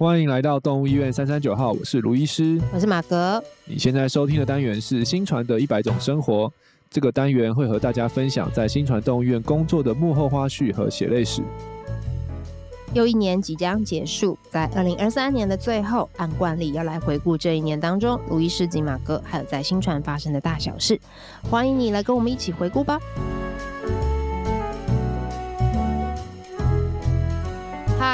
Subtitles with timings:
[0.00, 3.44] 欢迎来到动物医院三三九号，我是卢医师，我是马格。
[3.66, 6.50] 你现在收听的单元是新传的一百种生活，
[6.88, 11.42] 这个单元会和大家分享在新传动物医院工作的幕后花絮和血泪史。
[12.94, 20.98] 又一年即将结束，在二零二三年的最后，按惯例要来回顾这一年当中，卢医师及马哥还有在新传发生的大小事。
[21.50, 22.98] 欢迎你来跟我们一起回顾吧。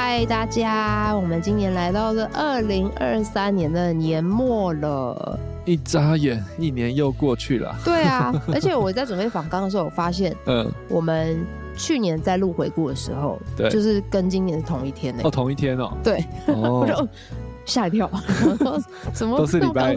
[0.09, 1.11] 嗨，大家！
[1.13, 7.75] 我们今年来到了二零二三年的年末了，一眨眼，一年又过去了。
[7.83, 15.23] 对啊， 而且我在准备访纲的时候，我发现，嗯，我们去年在录回顾的时候，对，就是跟今年是同一天呢。
[15.25, 15.91] 哦，同一天哦。
[16.01, 17.05] 对， 我就
[17.65, 18.09] 吓一跳，
[19.13, 19.93] 什么都是礼拜。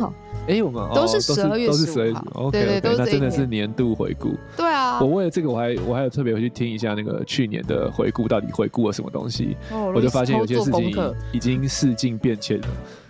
[0.51, 4.35] 哎、欸，我们都是十二月十五号，对对对，那真的是年度回顾。
[4.57, 9.57] 对啊，我为了这个，我还我还有特别回去听一下那个去年的回顾，到底回顾了什么东西。
[9.71, 10.93] 哦、我就发现有些事情
[11.33, 12.67] 已经事境变迁了。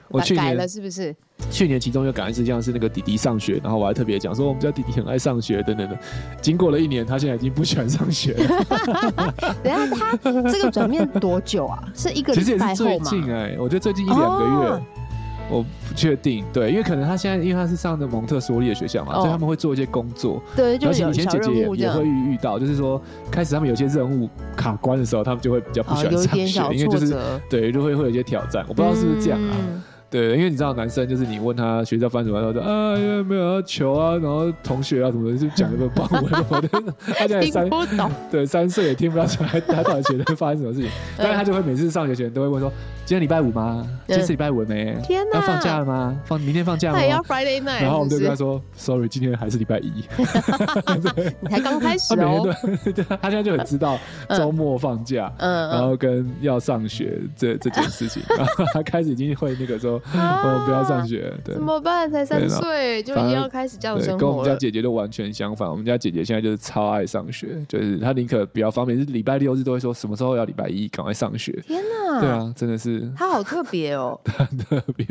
[0.09, 1.14] 我去年改了是不是？
[1.51, 5.97] 去年其中有感恩事项是那个弟弟上学，然后我还特别讲说我们家弟弟很爱上学等等的。
[6.42, 8.64] 经过了一年，他现在已经不喜欢上学了。
[9.62, 10.17] 等下他
[10.51, 11.83] 这个转变多久啊？
[11.95, 12.75] 是一个礼拜后吗？
[12.75, 14.70] 其实也是最近哎、欸，我觉得最近一两个月。
[14.70, 14.83] 哦
[15.51, 20.41] 我不确定，对，因为可能他现在，因为他是上的蒙特梭利的学校嘛，哦、所以他们会做一些工作。
[20.55, 27.17] 对，就以前姐姐也也会遇遇到，就是说开始他们有些任务卡关的时候，他们就会比较不喜欢上学，哦、因为就是
[27.48, 28.65] 对，就会会有一些挑战。
[28.69, 29.57] 我不知道是不是这样啊？
[29.59, 36.69] 嗯对，因为你知道男生就是你问他学校发生什么，他说啊，因为没有要求啊，然后同学啊什么的就讲一个棒文什么的，
[37.14, 37.70] 他现在 三
[38.28, 42.69] 对三岁也听不到出来他到底觉得发生什么事情，但是他就会每次上学前都会问说，
[43.05, 43.86] 今天礼拜五吗？
[44.08, 44.98] 今天是礼拜五没？
[45.05, 46.20] 天哪，要放假了吗？
[46.24, 47.05] 放明天放假吗？
[47.05, 49.92] 要 Friday night，然后我们就跟他说，Sorry，今天还是礼拜一。
[51.41, 52.52] 你才刚开始哦。
[52.92, 53.97] 对，他现在就很知道
[54.30, 60.00] 周末放假，嗯，然后跟要上学这这件事情， 然后他开始已经会那个说。
[60.12, 62.11] 啊、 我不要上学，对，怎么办？
[62.11, 64.19] 才三岁就已经要开始这样生活了。
[64.19, 65.70] 跟我们家姐姐都完全相反。
[65.70, 71.52] 我们家姐姐现在就是超爱上学，就是她宁可比较方便，是礼拜六日都会说什么时候要礼拜一赶快上学。
[71.67, 72.20] 天哪！
[72.20, 73.11] 对啊，真的是。
[73.17, 75.07] 她好特别哦， 很特别。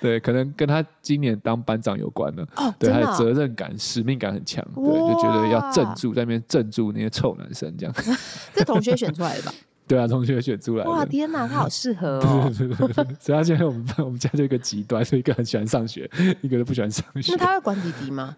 [0.00, 2.46] 对，可能跟她今年当班长有关了。
[2.56, 4.64] 哦，对，她的责任感、使命感很强。
[4.74, 7.94] 对，就觉得要镇住在那边镇住那些臭男生这样。
[8.54, 9.52] 这同学选出来的吧？
[9.86, 10.90] 对啊，同学选出来的。
[10.90, 12.50] 哇，天哪，他好适合哦。
[12.56, 16.08] 对对对对，所以他现在我们我们家就一个极端，就一个很喜欢上学，
[16.40, 17.32] 一个都不喜欢上学。
[17.32, 18.36] 那他会管弟弟吗？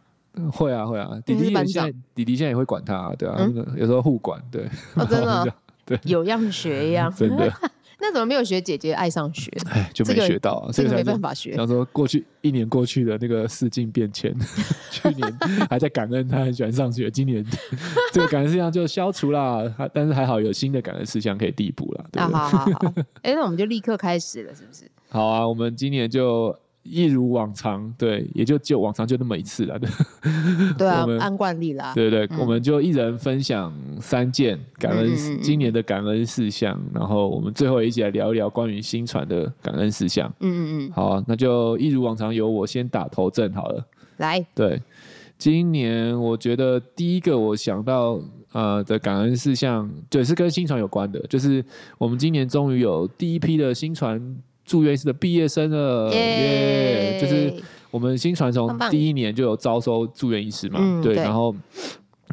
[0.52, 4.68] 会啊会啊，弟弟现在弟弟现在也会管他，对啊，嗯、有时候互管，对。
[4.94, 5.48] 哦，真的、哦。
[5.86, 7.52] 对，有样学样，真的。
[8.06, 9.50] 那怎么没有学姐姐爱上学？
[9.70, 11.52] 哎，就没学到啊，这个没办法学。
[11.52, 14.34] 然后说过去一年过去的那个事境变迁，
[14.92, 15.38] 去年
[15.70, 17.42] 还在感恩他很喜欢上学，今年
[18.12, 22.04] 这个感恩事项就消除了，但是还好有新的感恩事项可以递补了。
[22.20, 24.84] 啊，好好好， 哎，那我们就立刻开始了，是不是？
[25.08, 26.54] 好啊，我们今年就。
[26.84, 29.90] 一如往常，对，也就就往常就那么一次了，对。
[30.76, 31.92] 对啊，们按惯例啦。
[31.94, 40.30] 对对，嗯、我们就一人分享三件感恩、嗯嗯嗯、今年的感恩事项，然后我们最后一起来聊一聊关于新传的感恩事项。
[40.40, 40.92] 嗯嗯嗯。
[40.92, 43.84] 好、啊，那就一如往常，由我先打头阵好了。
[44.18, 44.80] 来，对，
[45.38, 48.20] 今年我觉得第一个我想到
[48.52, 51.64] 呃的感恩事项，对，是跟新船有关的，就是
[51.96, 54.36] 我们今年终于有第一批的心传。
[54.64, 57.18] 住院医师的毕业生了，耶！
[57.20, 57.54] 就是
[57.90, 61.22] 我们新传从第一年就有招收住院医师嘛，棒对，对。
[61.22, 61.54] 然后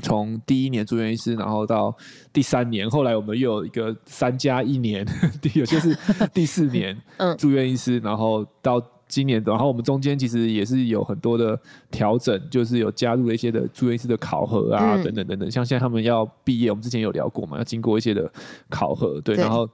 [0.01, 1.95] 从第一年住院医师，然后到
[2.31, 5.05] 第三年，后来我们又有一个三加一年，
[5.53, 5.95] 有些是
[6.33, 6.97] 第四年
[7.37, 11.59] 住院医师，然后到今年，然后我们中间其实也是有很多的
[11.91, 18.31] 调整，就是有加入了一些的住院医师的考核啊，等等等等，像现在他们要毕业，我们之前有聊过嘛，要经过一些的
[18.69, 19.43] 考核，对，对。
[19.43, 19.69] 然后。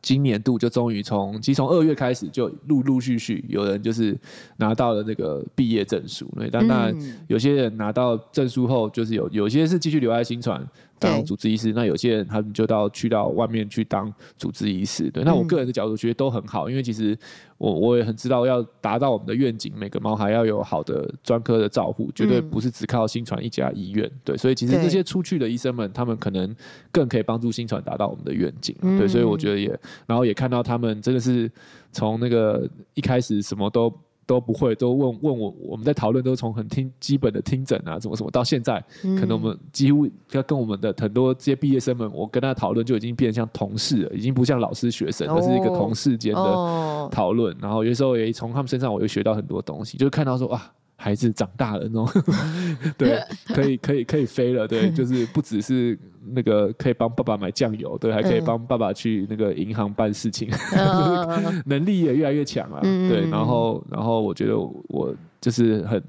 [0.00, 4.16] 今年度就终于从，其实从二月开始就陆陆续续有人就是
[4.56, 6.94] 拿到了那个毕业证书，那，但当然
[7.28, 10.66] 有些人拿到证书后，就是有有些是继续留在新传。
[10.98, 15.10] 当主治医师，那有些人他们就到去到外面去当主治医师。
[15.10, 17.16] 对，那我个人的角度觉得都很好，因为其实
[17.58, 24.10] 我我也很知道要达到我们的愿景，每个猫还要有好的专科的照护，绝对不是只靠新传一家医院。
[24.24, 26.54] 对，所以其实这些出去的医生们，他们可能
[26.90, 28.74] 更可以帮助新传达到我们的愿景。
[28.98, 29.68] 对，所以我觉得也，
[30.06, 31.50] 然后也看到他们真的是
[31.92, 33.92] 从那个一开始什么都。
[34.26, 47.54] 都不会，都问问我，我们在讨论都从很听基本的听诊啊，怎么什么，到现在，嗯、可能我们几乎要跟我们的很多这些毕业生们，我跟他讨论就已经变成像同事了，已经不像老师学生，而是一个同事间的讨论。
[47.54, 52.08] 哦、然后有时候也从他们身上，我又学到很多东西，就看到说啊，孩子长大了那种，
[52.96, 55.98] 对，可以可以可以飞了，对， 就是不只是
[56.32, 66.02] 那个可以帮爸爸买酱油，对，还可以帮爸爸去那个银行办事情，嗯、 能力也越来越强了，嗯、对，然后然后我觉得我就是很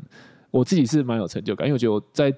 [0.51, 2.33] 我自己是蛮有成就感，因为我觉得我在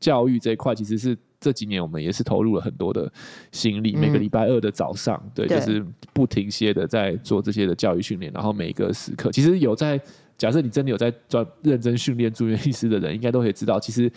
[0.00, 3.10] 教育这一块其实是这几年我们也是投入了很多的
[3.52, 5.60] 心力，嗯、每个礼拜二的早上，对，对。
[5.60, 10.00] 就是不停歇的在做这些的教育训练，然后每一个时刻其实有在。
[10.42, 14.10] 假设你真的有在专认真训练住院医师的人，应该都可以知道，其实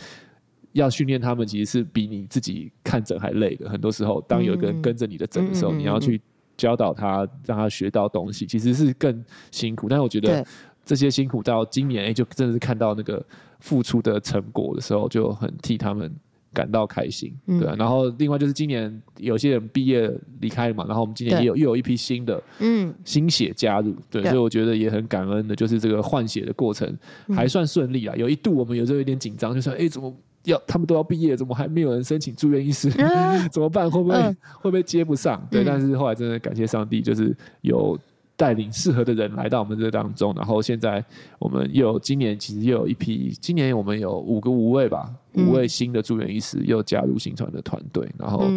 [0.72, 3.69] 要训练他们，其实是比你自己看诊还累的。
[3.69, 6.19] 很多时候，当有一个人跟着你的诊的时候，嗯、你要去
[6.57, 9.88] 教导他，让他学到东西，其实是更辛苦。
[9.88, 10.44] 但是我觉得
[10.83, 13.24] 这些辛苦到今年，哎，就真的是看到那个
[13.60, 16.12] 付出的成果的时候，就很替他们。
[16.55, 20.09] 感到开心，对、啊、然后另外就是今年有些人毕业
[20.39, 26.91] 离开了嘛，然后我们今年也有又有一批新的，嗯，新血加入，对，对，所以我觉得也很感恩的，就是这个换血的过程
[27.35, 28.15] 还算顺利啊。
[28.15, 30.11] 有一度我们有时候有点紧张，就说，哎，怎么
[30.45, 32.89] 要他们都要毕业，怎么还没有人申请住院医师？
[33.51, 33.91] 怎么办？
[33.91, 34.15] 会不会
[34.61, 35.45] 会不会接不上？
[35.51, 37.99] 对，但是后来真的感谢上帝，就是有。
[38.37, 41.03] 带领适合的人来到我们这当中，然后现在
[41.39, 48.51] 我们又有今年其实又有一批，今年我们有五个五位吧，五位新的住院医师又加入新传的团队，然后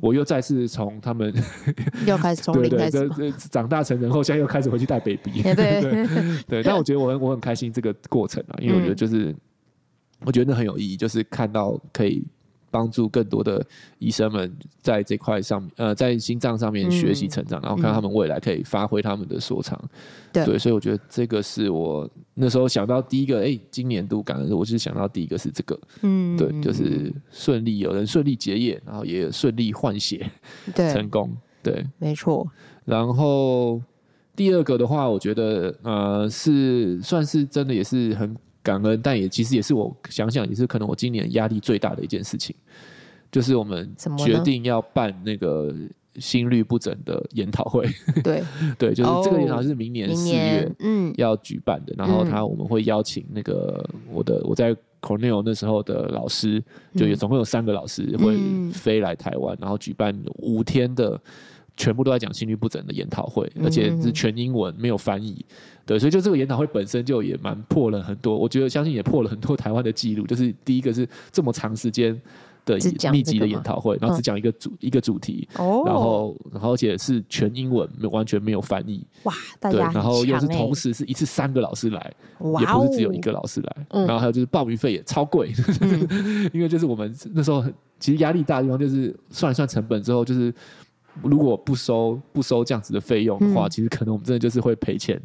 [0.00, 1.32] 我又再次从他们
[2.06, 3.08] 又开始从零开始，
[3.50, 5.54] 长大成人后，现在又开始回去带 baby， 对。
[5.54, 6.06] 对
[6.46, 9.34] 对，但我觉得我很我很开心这个过程啊，因为我觉得就是
[10.26, 12.22] 我觉得那很有意义，就是看到可以。
[12.72, 13.64] 帮助更多的
[13.98, 19.78] 医生们在这块上面，呃，在心脏上面学习成长，嗯、然后看他们未来可以发挥他们的所长。
[20.32, 30.28] 对，对，所以我觉得这个是我那时候想到第一个，哎、欸，今年度感恩，我是想到第一个是这个，嗯，对，就是顺利有人顺利结业，然后也顺利换血，
[30.74, 31.30] 对， 成功，
[31.62, 32.50] 对，没错。
[32.86, 33.80] 然后
[34.34, 38.34] 第二个的话，我觉得呃，是算是真的也是很。
[38.62, 42.54] 感恩，但也其实也是我想想，也是可能我今年压力最大的一件事情，
[43.30, 45.74] 就是我们决定要办那个
[46.16, 47.88] 心律不整的研讨会。
[48.22, 48.42] 对
[48.78, 56.62] 对，就是这个研讨会是明年四月嗯要举办的，然后他我们会邀请那个我的我在 Cornell 那时候的老师，
[56.94, 58.36] 就有总共有三个老师会
[58.72, 61.20] 飞来台湾，然后举办五天的。
[61.74, 65.42] 全部都在讲心律不整的研讨会，而且是全英文，没有翻译。
[65.84, 70.26] 对，所以就这个研讨会本身就也蛮破了很多，我觉得相信也破了很多 台湾的记录。
[70.26, 72.18] 就是第一个是这么长时间
[72.64, 72.78] 的
[73.10, 79.04] 密集的研讨会，然后只讲一个主、嗯、一个主题，然后然后而且是全英文，没完全没有翻译。
[79.24, 83.86] 哇，对，然后又是同时是一次三个老师来，哇也不是只有一个老师来。
[83.90, 87.64] 然后还有就是报名费也超贵，嗯、 因为就是我们那时候
[87.98, 90.54] 其实压力大的地方就是算一算成本之后就是。
[91.22, 95.20] 如果不收不收这样子的费用的话，嗯、其实可能我们真的就是会赔钱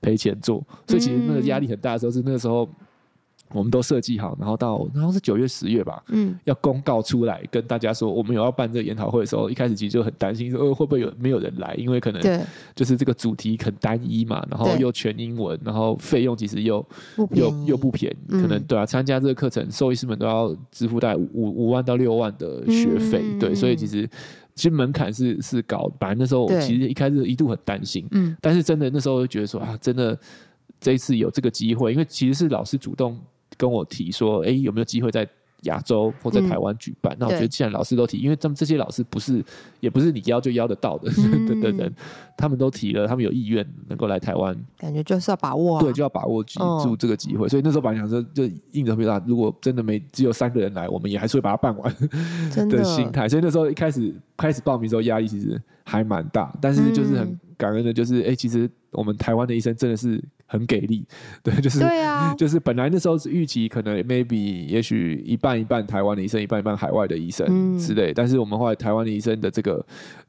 [0.00, 2.68] 赔钱做，所以其实那个压力很大的时候是那个时候。
[3.54, 11.74] 我们都设计好，然后到然后是九月十月吧，嗯，要公告出来跟大家说我们有要办这个研讨会的时候，一开始其实就很担心说，呃，会不会有没有人来？
[11.76, 12.42] 因为可能
[12.74, 16.82] 就是这个主题很单一嘛，然后又全英文，然后费用其实又
[17.32, 24.08] 又又不便宜，可能对啊，参加这个课程，兽医师们都要支付大概五五万到六万的学费，对，所以其实
[24.54, 25.94] 其实门槛是是高的。
[25.98, 30.18] 本来那时候我其实一开始一度很担心，嗯，但是真的那时候就觉得说啊，真的
[30.80, 33.18] 这一次有这个机会，因为其实是老师主动。
[33.58, 35.28] 跟我提说，哎、欸，有没有机会在
[35.62, 37.12] 亚洲或在台湾举办？
[37.14, 39.44] 嗯、那我觉得，既然老师都提，因为他们这些老师不是，
[39.80, 41.92] 也不是你邀就邀得到的、嗯、 的的人，
[42.36, 47.46] 他们都提了，他们有意愿能够来台湾，感觉就是要把握、啊，对，就要把握住这个机会。
[47.46, 51.94] 哦、所以那时候本来想说，就硬着头皮说，如果真的没只有三个人来，我们也还是会把它办完
[52.68, 53.28] 的心态。
[53.28, 55.60] 所以那时候一开始开始报名的时候，压力其实
[55.92, 60.22] 还蛮大，但是就是很感恩的，就是哎、欸，其实我们台湾的医生真的是。
[60.52, 61.02] 很给力，
[61.42, 67.46] 对，就是对啊，就是本来那时候是预期可能 maybe 也许一半一半台湾的医生，一半一半海外的医生
[67.78, 69.82] 之类，嗯、但是我们后来台湾的医生的这个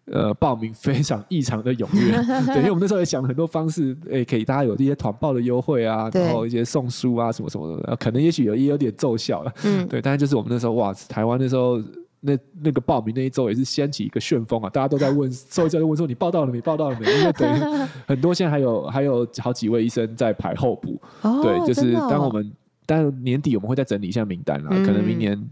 [0.05, 2.15] 呃报名非常异常的踊跃，
[2.47, 11.81] 对，因为我们那时候也想了很多方式，哎、欸，给大家有一些团报的优惠啊，然后一些送书啊什么什么的，可能也许有也有点奏效了，嗯，对，但是就是我们那时候哇，台湾那时候。
[12.25, 14.69] 那那个报名那一周也是掀起一个旋风啊！
[14.69, 16.61] 大家都在问，兽医在问说，你报到了没？
[16.61, 17.05] 报到了没？
[17.05, 17.59] 因为等于
[18.07, 20.97] 很多现在还有还有好几位医生在排候补。
[21.21, 22.49] 哦、对，就是当我们
[22.85, 25.49] 当年底我们会再整理一下名单啦，嗯、可能明年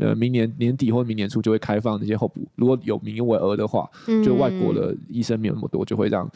[0.00, 2.40] 呃明年年底或明年初就会开放那些候补。
[2.54, 3.86] 如果有名额的话，
[4.24, 6.26] 就外国的医生没有那么多，就会让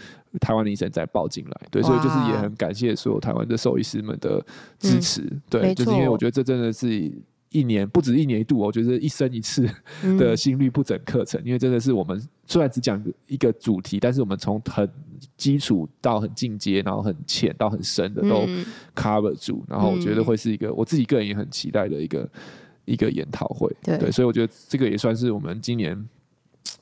[0.42, 1.60] 台湾的医生再报进来。
[1.70, 4.44] 对，所以就是也很感谢所有台湾的兽医师们的
[4.78, 5.22] 支持。
[5.22, 7.10] 嗯、对，就是因为我觉得这真的是。
[7.50, 9.68] 一年不止一年一度，我觉得一生一次
[10.16, 14.88] 的心率不整课程，嗯、因为真的是我们虽然只讲一个主题，但是我们从很
[15.36, 18.46] 基础到很进阶，然后很浅到很深的都
[18.94, 22.30] cover 住，然后我觉得会是一个我自己个人也很期待的一个
[22.84, 26.08] 一个研讨会，对，对，所以我觉得这个也算是我们今年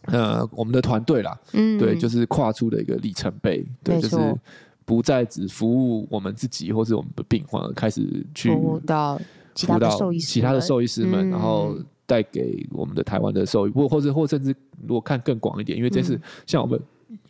[0.02, 4.16] 呃我们的团队啦，嗯，对，就是跨出的一个里程碑，对，就是
[4.84, 9.18] 不再只服务我们自己或是我们的病患，开始去服务到。
[9.58, 14.54] 其他的兽医师，其他的兽医师们，然后带给我们的台湾的兽医，或或者或甚至
[14.86, 16.80] 如果看更广一点，因为这次像我们。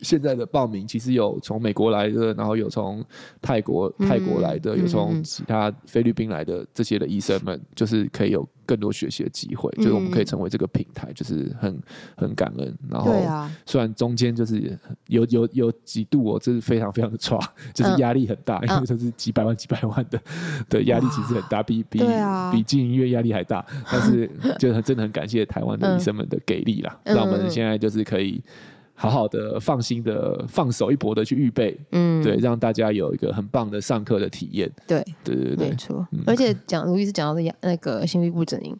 [0.01, 3.03] 现在的报名其实有从美国来的，然后有从
[3.41, 11.81] 泰国泰国来的，嗯、有从其他菲律宾来的这些的医生们，就是可以有更多学习的机会，嗯、就是我们可以成为这个平台，就是很
[12.17, 12.77] 很感恩。
[12.89, 13.13] 然后，
[13.65, 17.39] 虽然中间就是有有有几度我真是非常非常的差，
[17.73, 20.21] 就是压力很大，嗯、因为就是几百万几百万的
[20.69, 22.01] 的压力其实很大，比比
[22.51, 23.65] 比进医院压力还大。
[23.89, 28.43] 但是 就很真的很感谢台湾的医生们的给力啦，让、嗯、我们现在就是可以。
[29.01, 34.69] 好好的、放心的、放手一搏的去预备，嗯，对，让大家有一个很棒的上课的体验。
[34.85, 36.05] 对，对对对，没错。
[36.11, 38.75] 嗯、而且讲卢医师讲到的那个心律不整音，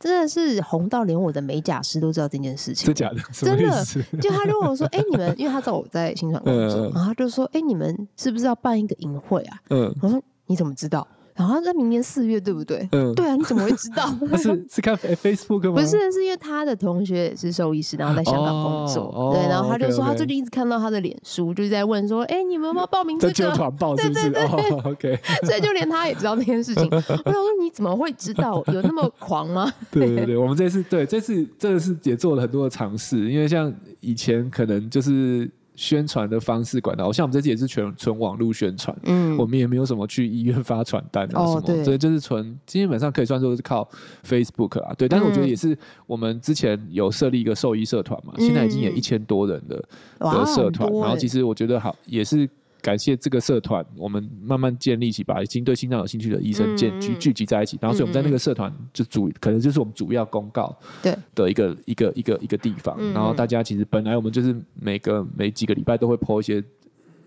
[0.00, 2.86] 真的是红到连我的美甲师都知道这件事情。
[2.86, 3.22] 真假的？
[3.32, 3.84] 真的？
[4.20, 12.88] 就他就问我说：“哎、欸，你们，因为他知道我在新传工作，嗯、然后他就说：哎、欸，你们是不是要办一个营会啊？”嗯，我说：“你怎么知道？”然后在明年四月，对不对？
[12.92, 14.08] 嗯，对啊，你怎么会知道？
[14.36, 15.80] 是是看 Facebook 吗？
[15.80, 19.32] 不是，是因为他的同学也是兽医师，然后在香港工作。
[19.34, 25.18] 对，然后他就说，他最近一直看到他的脸书，就是在问说：“哎，你们有没有报名这个？”对对对，OK。
[25.46, 26.88] 所以就连他也知道这件事情。
[26.92, 28.62] 我想说，你怎么会知道？
[28.72, 29.72] 有那么狂吗？
[29.90, 35.50] 对对对，我们这次对这次真的是也做了很多的尝试，因为像以前可能就是。
[35.80, 43.88] 宣传的方式管道，像我们这次也是全纯网络宣传，嗯，我们也没有什么去医院发传单啊什么，所以就是纯基本上可以算作是靠
[44.22, 45.74] Facebook 啊，对，但是我觉得也是
[46.06, 49.82] 我们之前有设立一个兽医社团嘛，嗯、现在已经有一千多人的
[50.18, 52.46] 的社团，然后其实我觉得好也是。
[52.82, 61.16] 感谢这个社团，我们慢慢建立起，把已经对心脏有兴趣的医生建聚聚集在一起，然后所以我们在那个社团就主可能就是我们主要公告对。
[61.34, 66.62] 的一个一个一个一个地方，然后大家其实本来我们就是每个每几个礼拜都会 po 一些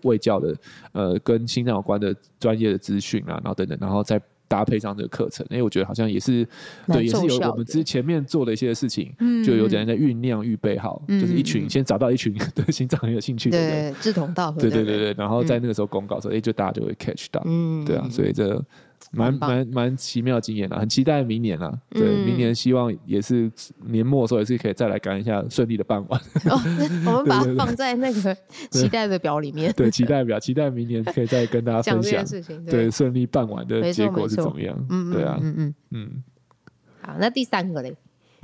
[0.02, 0.56] 卫教的
[0.92, 4.20] 呃跟心脏有关的专业的资讯啊，然后等等，然后再。
[4.48, 6.46] 搭配上这个课程，因为我觉得好像也是
[6.86, 9.12] 对，也是有我们之前面做的一些事情，
[9.44, 18.62] 就有点在酝酿预备好，就是一群先找到一群 对心脏很有兴趣的人，志同道合，对对对对，然后在那个时候公告说，哎，就大家就会 catch 到，嗯，对啊，所以这。
[19.14, 21.72] 蛮蛮蛮奇妙的经验啊，很期待明年啊。
[21.90, 23.50] 对，明年希望也是
[23.86, 26.20] 年末的时候也是可以再来赶一下顺利的办完。
[26.46, 26.60] 哦，
[27.06, 28.36] 我们 把它放在那个
[28.70, 29.72] 期待的表里面。
[29.76, 32.64] 对，期待表，期待明年可以再跟大家 分享事情。
[32.64, 34.76] 对，顺利办完的结果是怎么样？
[34.90, 36.22] 嗯，对啊，嗯嗯嗯。
[37.00, 37.94] 好，那第三个嘞？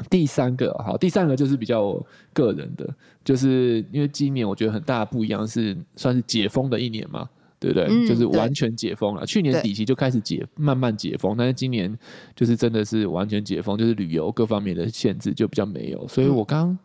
[0.09, 2.89] 第三个好，第三个就是比较个人的，
[3.23, 7.29] 就是因为今年我觉得很大的不一样是算是解封的一年嘛。
[7.61, 7.87] 对不对？
[7.91, 9.27] 嗯、就是完全解封了。
[9.27, 11.95] 去年底期就开始解，慢慢解封，但是今年
[12.35, 16.09] 就是真的是完全解封，就是旅游各方面的限制就比较没有。
[16.09, 16.77] 所以我刚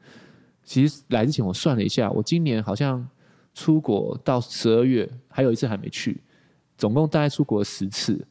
[0.65, 3.07] 其实来之前我算了一下，我今年好像
[3.53, 6.19] 出国到十二月还有一次还没去，
[6.77, 8.27] 总共大概出国十次。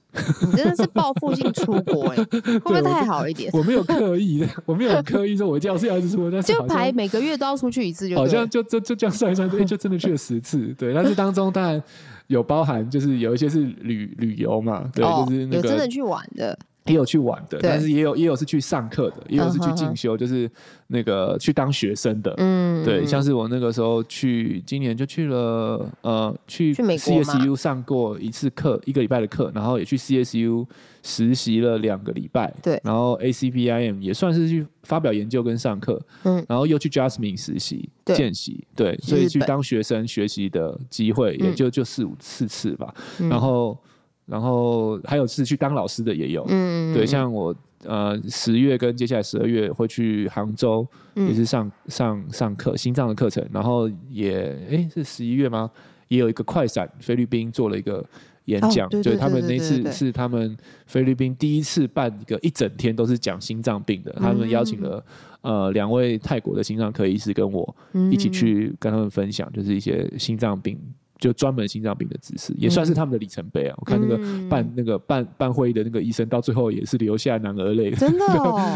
[0.46, 2.24] 你真的是报复性出国哎、欸，
[2.60, 3.50] 会不会太好一点？
[3.52, 10.72] 我，我没有刻意的， 我没有刻意说我一定要是要一直出国，但是就排每个月都要出去一次就，就好像就就就这样算一算，对，就真的去了十次。
[10.78, 11.82] 对，但是当中当然。
[12.28, 20.50] 有包含，就是有一些是旅旅游嘛，对，哦、就是那个有真的去玩的，也有去玩的，但是也有也有是去上课的，也有是去进修，就是
[20.88, 30.66] 那个去当学生的，嗯，对，像是我那个时候去，今年就去了，呃，去 CSU 上过一次课，一个礼拜的课，然后也去 CSU。
[31.06, 42.94] 实习了两个礼拜，对，然后 ACBIM 也算是去发表研究跟上课，嗯，然后又去 Jasmine 实习见习，对，所以去当学生学习的机会也就就四五四次吧，
[43.28, 43.78] 然后
[44.26, 47.54] 然后还有是去当老师的也有，嗯，对，像我
[47.84, 55.70] 呃十月跟接下来十二月会去杭州，也是上上上课心脏的课程，然后也哎是十一月吗？
[56.08, 58.04] 也有一个快闪菲律宾做了一个。
[58.46, 60.54] 演讲，就他们那次是他们
[60.84, 65.02] 菲律宾第一次办一个一整天都是讲心脏病的，他们邀请了
[65.40, 67.74] 呃两位泰国的心脏科医师跟我
[68.12, 70.78] 一起去跟他们分享，就是一些心脏病
[71.18, 73.74] 就专门心脏病的知识，也算是他们的里程碑啊。
[73.78, 78.24] 我看那个办那个办办会议的那个医生到最后也是流下男儿泪， 真的，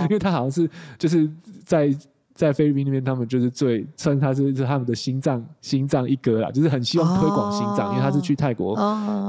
[0.04, 0.68] 因为他好像是
[0.98, 1.30] 就是
[1.64, 1.94] 在。
[2.38, 8.78] 在菲律宾那边，他们就是最算他是是他们的心脏心脏一哥啦，就是很希望推广心脏，哦、因为他是去泰国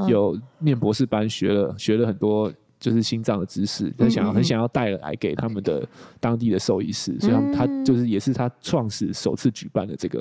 [0.08, 5.88] 有念博士班学了学了很多就是心脏的知识，很想要很想要带来给他们的
[6.20, 10.20] 当地的兽医师，所以他们他就是也是他创始首次举办的这个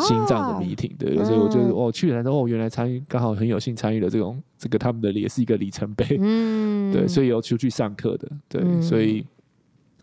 [0.00, 9.24] 心脏的 meeting，对，所以我就哦去了，然后哦原来参与刚好很有幸参与了这种这个他们的也是一个里程碑，嗯，对，所以有出去上课的，对，所以。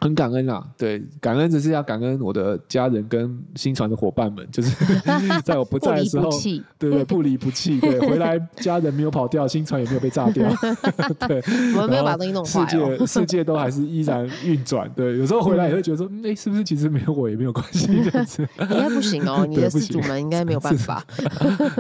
[0.04, 4.76] 很感恩啦，对，感恩只是要感恩我的家人跟新传的伙伴们，就是
[5.46, 6.30] 在我不在的时候，
[6.78, 10.46] 对对， 不离不弃，对，回来家人没有跑掉，新传也没有被炸掉，
[11.26, 11.42] 对，
[11.76, 18.46] 我们没有把东西弄坏，世界世界都还是依然运转，对，有时候回来也会觉得说，哎，是不是其实没有我也没有关系这样子？
[18.60, 21.02] 应该不行哦，你的事主们应该没有办法，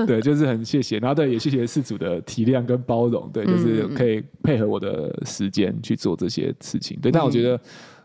[0.08, 7.60] 对，就是很谢谢，然后对，也谢谢事主的体谅跟包容，对，就是可以配合我的时间去做这些事情，对，但我觉得。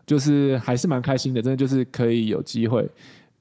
[0.09, 2.89] 就是还是蛮开心的，真的就是可以有机会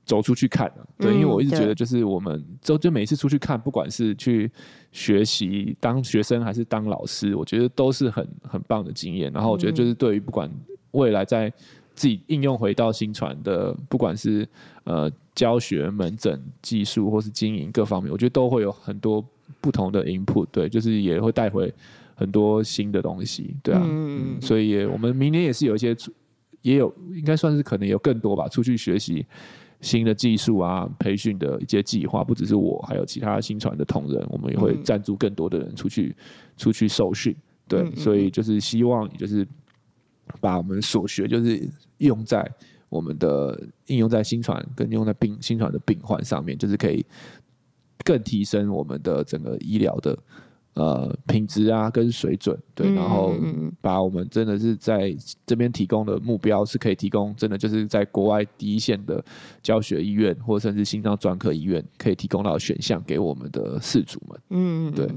[0.05, 4.51] 走出去看，对，因为我一直觉得就是我们就就每次出去看，不管是去
[4.93, 9.33] 学习当学生还是当老师，我觉得都是很很棒的经验。
[9.33, 10.51] 然后我觉得就是对于不管
[10.91, 11.51] 未来在
[11.95, 14.47] 自己应用回到新传的，不管是
[14.85, 19.25] 呃教学、门诊、技术或是经营各方面，我觉得都会有很多
[19.59, 21.73] 不同的 input，对，就是也会带回
[22.15, 25.97] 很多新的东西，对啊，嗯，所以也我们明年也是有一些。
[26.63, 29.25] 也有应该算是可能有更多吧，出去学习
[29.81, 36.15] 新的技术啊，培训的一些计划，不只是我，还有其他新传的同仁，我们也会赞助更多的人出去
[36.57, 37.35] 出去受训。
[37.69, 39.47] 对，嗯嗯，所以就是希望，就是
[40.41, 42.45] 把我们所学，就是用在
[42.89, 47.05] 我们的应用在新传跟用在病新传的病患上面，就是可以
[48.05, 50.19] 更提升我们的整个医疗的。
[50.79, 53.35] 呃，品质啊，跟水准，对，然后
[53.81, 55.13] 把我们真的是在
[55.45, 59.25] 这边提供的目标是可以提供，真的就是在国外第一线的
[59.61, 64.41] 教学医院，或甚至心脏专科医院，可以提供到选项给我们的事主们。
[64.51, 65.09] 嗯，对，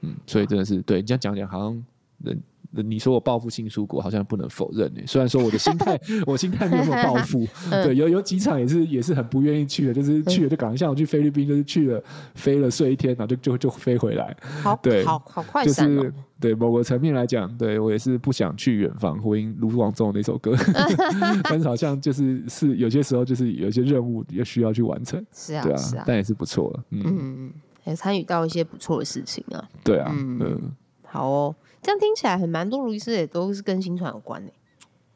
[0.00, 1.84] 嗯，所以真的是对你这样讲讲，好像
[2.24, 2.42] 人。
[2.70, 5.00] 你说我报复性出国，好像不能否认呢。
[5.06, 7.46] 虽然说我的心态， 我心态没有报复。
[7.70, 12.02] 对，有有几场也是也是很不愿意去的，就是去了就赶快，像我去菲律宾，就是去了
[12.34, 14.36] 飞了睡一天，然后就就就飞回来。
[14.62, 15.96] 好，对，好好快闪哦。
[15.96, 20.54] 就是对某个层面来讲，对我也是不想去远方，呼应卢广仲那首歌。
[21.44, 25.22] 但是好像就是是有些时候就是有些任务也需要去完成。
[25.32, 26.72] 是啊，对啊，是啊，但也是不错。
[26.90, 27.52] 嗯嗯，
[27.84, 29.68] 也参与到一些不错的事情啊。
[29.84, 30.72] 对啊，嗯，
[31.10, 31.54] 好哦。
[31.82, 34.52] 这样听起来很蛮多，卢医师也都是跟新传有关的。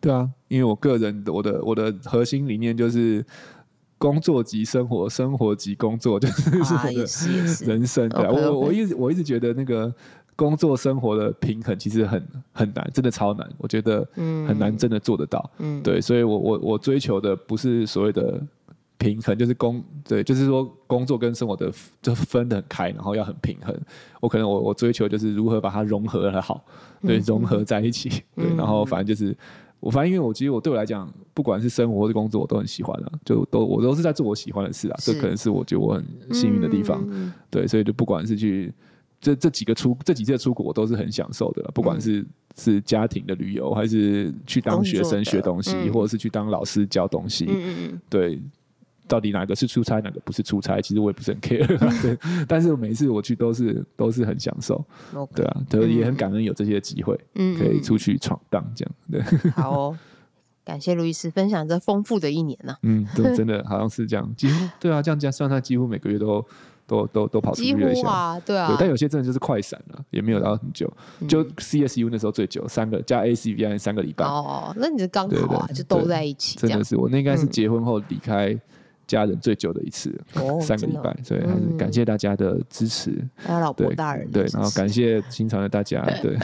[0.01, 3.25] 对啊，因为我个人我的我的核心理念就是
[3.99, 8.09] 工作即生活，生活即工作，就是是我的人生。
[8.09, 9.95] 对啊，我我一直我一直觉得那个
[10.37, 13.49] 工作生活的平衡其实很很难，真的超难。
[13.59, 15.51] 我觉得很难真的做得到。
[15.59, 18.43] 嗯，对，所以我我我追求的不是所谓的。
[19.05, 23.79] 平衡就是工对，就是说工作跟生活的就分得很开，然后要很平衡。
[24.23, 26.65] 我可能我我追求就是如何把它融合的好，
[27.03, 29.37] 对，融合在一起，对，然后反正就是
[29.81, 37.07] 我反正因为我其实我对我来讲，不管是生活或是工作，我都很喜欢啊，就都我都是在做我喜欢的事啊，这可能是我觉得我很幸运的地方，
[37.51, 38.73] 对，所以就不管是去
[39.21, 42.25] 这这几个出这几次出国，我都是很享受的，不管是
[42.57, 47.47] 是家庭的旅游，还是去当学生学东西，或者是去当老师教东西，
[48.09, 48.41] 对。
[49.07, 50.81] 到底哪个是出差，哪个不是出差？
[50.81, 51.67] 其实我也不是很 care，
[52.03, 52.19] 对。
[52.49, 54.83] 但是每一次我去都是都是很享受.
[55.35, 58.95] 对啊，对，也很感恩有这些机会，嗯，可以出去闯荡这样。
[59.11, 59.99] 对，好哦，
[60.65, 62.79] 感谢路易斯分享这丰富的一年呢、啊。
[62.83, 66.45] 嗯，对，真的好像是这样，几乎对啊，这样这样算他几乎每个月都
[66.87, 68.77] 都都都跑出去一下，啊，对啊对。
[68.79, 70.91] 但有些真的就是快闪了，也没有到很久，
[71.21, 74.25] 嗯、就 CSU 那时候最久，三个加 ACVI 三个礼拜。
[74.25, 76.59] 哦，那你就刚好啊，就都在一起。
[76.59, 78.59] 真的是我那应该是结婚后离开。
[79.07, 80.15] 家人最久的一次，
[80.61, 86.37] 三个礼拜，所以还是感谢大家的支持，还有老婆大人，对，然后感谢经常的大家，对，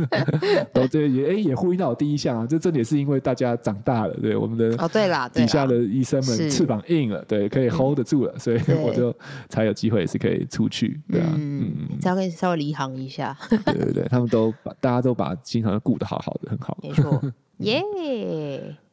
[0.72, 9.14] 都这也哎也呼应到我第一项啊，这这也是因为大家长大了，对，我们的哦对啦，底下的医生们翅膀硬了，对，可以 hold 得住了，所以我就
[9.48, 17.22] 才有机会也是可以出去，对啊，嗯，只要可以稍微离行一下，对对对， 他们都把大家都把心传顾得好好的，很好，没错，
[17.58, 17.82] 耶，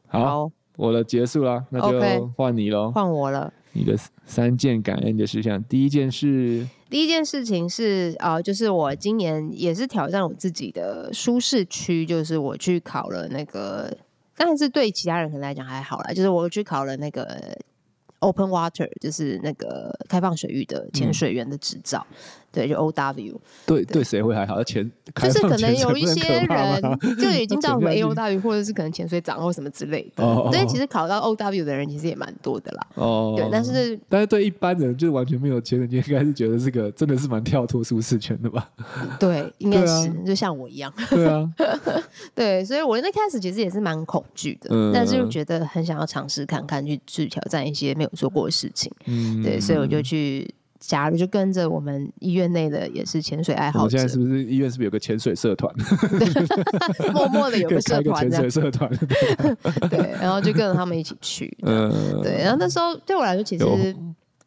[0.08, 0.50] 好。
[0.76, 2.90] 我的结束了，那就换你喽。
[2.90, 3.52] 换我了。
[3.76, 13.92] 你的三件感恩的事项，第一件事，第一件事情是啊、呃，就是我今年也是挑战我自己的舒适区，就是我去考了那个，
[14.36, 17.58] 但是对其他人可能来讲还好啦，就是我去考了那个
[18.20, 22.06] Open Water，就是那个开放水域的潜水员的执照。
[22.10, 22.16] 嗯
[22.54, 23.40] 对，就 O W。
[23.66, 24.62] 对对，谁会还好？
[24.62, 26.82] 潜就是可能有一些人
[27.18, 30.24] 就已经知道什么 A O W，或者是可能潜水长或什么之类的。
[30.24, 30.48] 哦。
[30.52, 32.86] 所以其实考到 O W 的人其实也蛮多的啦。
[32.94, 33.34] 哦。
[33.36, 38.70] 对，但是但是对一般人就是完全没有潜水，应该是觉得这个真的是蛮跳脱舒适圈的吧？
[39.18, 40.92] 对，应该是就像我一样。
[41.10, 41.50] 对啊。
[42.34, 48.92] 对，所以我那开始其实也是蛮恐惧的，但是又觉得很想要尝试看看，去去挑战一些没有做过的事情。
[49.06, 49.42] 嗯。
[49.42, 50.54] 对，所以我就去。
[50.80, 53.96] 加入就跟着我们医院内的也是潜水爱好者。
[53.96, 55.72] 现在是不是医院是不是有个潜水社团？
[56.18, 58.90] 对， 默默的有个社团，潜水社团。
[59.88, 61.56] 对，然后就跟着他们一起去。
[61.62, 61.90] 嗯，
[62.22, 62.38] 对。
[62.38, 63.64] 然后那时候对我来说，其实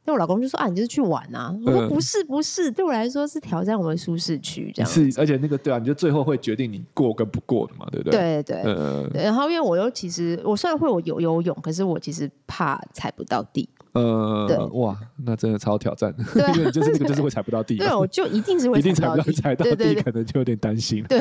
[0.08, 1.54] 对我老公就说啊，你就是去玩啊。
[1.66, 4.90] 我说不是，不是，对我来说是挑战我们舒适区这样。
[4.90, 8.42] 是，而且那个对啊，你就最后会决定你过跟不过的嘛，对不对？
[8.42, 9.24] 对对对。
[9.24, 13.68] 然后因为我又其实我虽然会我游游泳，可是我其实怕踩不到地。
[13.92, 16.14] 呃，哇，那真的超挑战，
[16.56, 21.20] 因为就是那个就是会踩不到地，对，我就一定是会 一定踩不到踩到地，可能就有点担心， 对，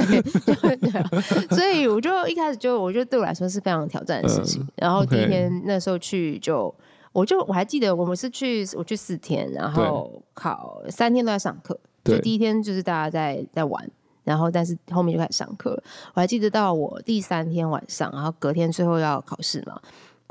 [1.50, 4.64] 所以我就一开始就我觉得对我来说是非常挑战的事情。
[4.76, 6.72] 然后第一天那时候去就，
[7.16, 13.90] 我就我还记得我们是去我去四天，然后考三天都在上课，就第一天就是大家在在玩，
[14.22, 15.82] 然后但是后面就开始上课。
[16.14, 19.80] 我还记得到我第三天晚上，然后隔天最后要考试嘛，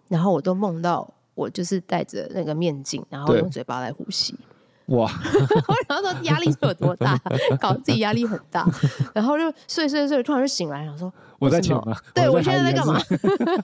[0.07, 1.11] 然后我都梦到。
[1.33, 4.33] 我就是戴着那个面镜，然后用嘴巴来呼吸。
[4.87, 5.11] 哇！
[5.89, 7.19] 然后说压力是有多大，
[7.59, 8.67] 搞得自己压力很大，
[9.13, 11.97] 然后就睡睡睡，突然就醒来，然后说我在潜吗？
[12.13, 12.99] 对，我现在在干嘛？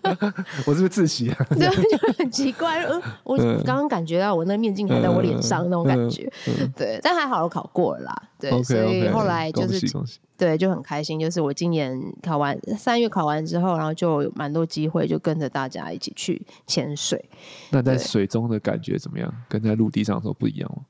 [0.65, 1.45] 我是不是自习啊？
[1.51, 2.83] 对，就很奇怪。
[3.23, 6.31] 我刚刚感觉到我那面镜还在我脸上那种感觉。
[6.75, 8.23] 对，但还好我考过了啦。
[8.39, 9.87] 对，所以后来就是
[10.35, 11.19] 对就很开心。
[11.19, 17.23] 就是我今年考完三月考完之后，然后就有蛮多机会，就跟着大家一起去潜水。
[17.69, 19.31] 那在水中的感觉怎么样？
[19.47, 20.81] 跟在陆地上的时候不一样吗？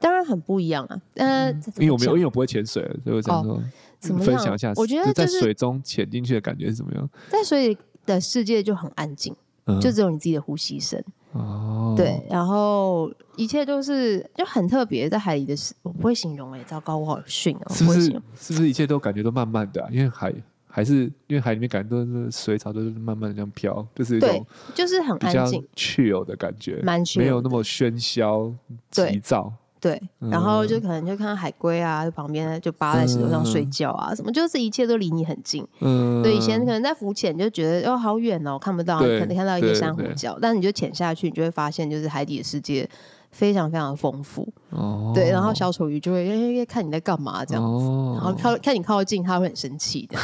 [0.00, 3.62] 当然很不一样啊，呃，因为我没有，因为我不会潜水，所以我想说，
[3.98, 4.72] 怎么分享一下？
[4.76, 7.08] 我觉得在水中潜进去的感觉是怎么样？
[7.28, 9.36] 在水里的世界就很安静，
[9.80, 11.02] 就只有你自己的呼吸声。
[11.32, 18.00] 哦，对，然后一切都是就很特别，在海里的事我不会形容哎，糟糕，我好逊哦，是不是？
[18.34, 19.86] 是不是一切都感觉都慢慢的？
[19.92, 20.34] 因为海
[20.66, 26.82] 还是因为海里面感觉都是水草都是慢慢的这样飘，就是一种就是很安静、chill 的感觉，
[27.16, 28.52] 没有那么喧嚣、
[28.90, 29.52] 急躁。
[29.80, 35.66] 对，然后就可能就看到海龟啊，就旁边就扒在石头上睡觉啊，什么就是一切都离你很近。
[35.80, 42.86] 嗯，对，以前可能在浮潜就觉得哦好远哦，看不到，可能看到一些珊瑚礁，但你就潜下去，你就会发现就是海底的世界
[43.30, 44.46] 非常非常丰富。
[44.68, 50.18] 哦，对，然后小丑鱼就会诶看你在干嘛这样子，然后靠看你靠近，它会很生气的。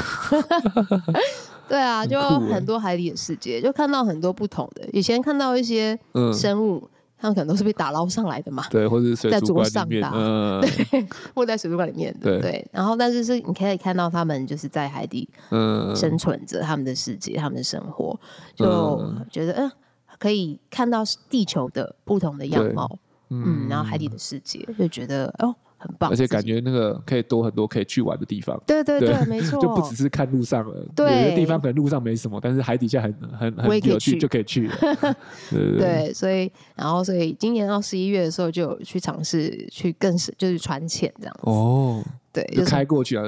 [1.66, 4.87] 对啊，就很多海底的世界，就看到很多不同的。
[4.92, 5.99] 以前看到一些
[6.35, 6.87] 生物。
[7.18, 12.66] 他们可能都是被打捞上来的嘛，对，或者是在桌上的， 嗯，对，或在水族馆里面的，对。
[12.72, 18.18] 然后，但是是你可以看到他们就是在海底，嗯，生存着他们的世界，他们的生活，
[18.55, 19.72] 就觉得嗯，
[20.18, 22.98] 可以看到地球的不同的样貌，
[23.31, 25.55] 嗯，然后海底的世界，就觉得哦。
[25.87, 28.61] 很棒，而且感觉那个可以多很多可以去玩的地方。
[28.66, 30.87] 对对对，没 错，就不只是看路上了。
[30.94, 34.68] 对，有些地方可能路上没什么，但是海底下很很很有趣，就可以去。
[35.51, 41.40] 对，所以然后所以今年到十一月的时候就有去尝试去更是，就是船潜这样子。
[41.42, 42.03] 哦。
[42.37, 43.25] 对，就开过去啊，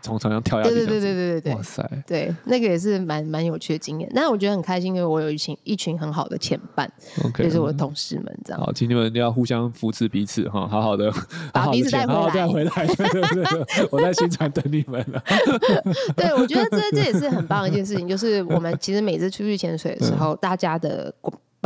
[0.00, 0.74] 从床上跳下去。
[0.74, 4.10] 对对对对对对，哇塞，对，那个也是蛮蛮有趣的经验。
[4.14, 6.90] 但是我觉得很开心，因为我有一群一群很好的前伴，
[7.36, 8.60] 就是我的同事们，这样。
[8.60, 11.12] 好，请你们要互相扶持彼此哈，好好的
[11.52, 12.86] 把彼此带回来，带回来。
[12.96, 15.22] 对对对，我在新船等你们了。
[16.16, 21.14] 对，我觉得这这也是很棒的一件事情，就是我们其实每次出去潜水的时候，大家的。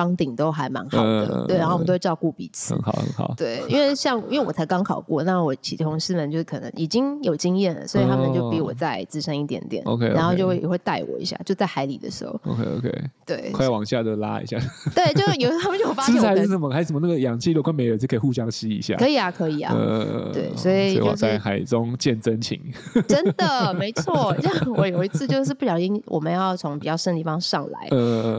[0.01, 3.35] 帮顶都还蛮好的，对，然后我们都会照顾彼此，很好很好。
[3.37, 9.85] 对，因为像因为我才刚考过，那我其同事们就是可能已经有经验了，所以他们就比我再资深一点点。
[9.85, 12.33] OK，然后就会也会带我一下，就在海里的时候。
[12.47, 14.59] OK OK，对，快往下就拉一下。
[14.95, 16.19] 对，就有他们就发 现。
[16.23, 16.71] 还是什么？
[16.71, 17.01] 还是什么？
[17.03, 18.97] 那个氧气都快没了，就可以互相吸一下。
[18.97, 19.75] 可以啊，可以啊。
[19.77, 22.59] 呃，对，所以我在海中见真情。
[23.07, 27.89] 真的没错，像我有一次就是不小心，我们要从比较深的地方上来，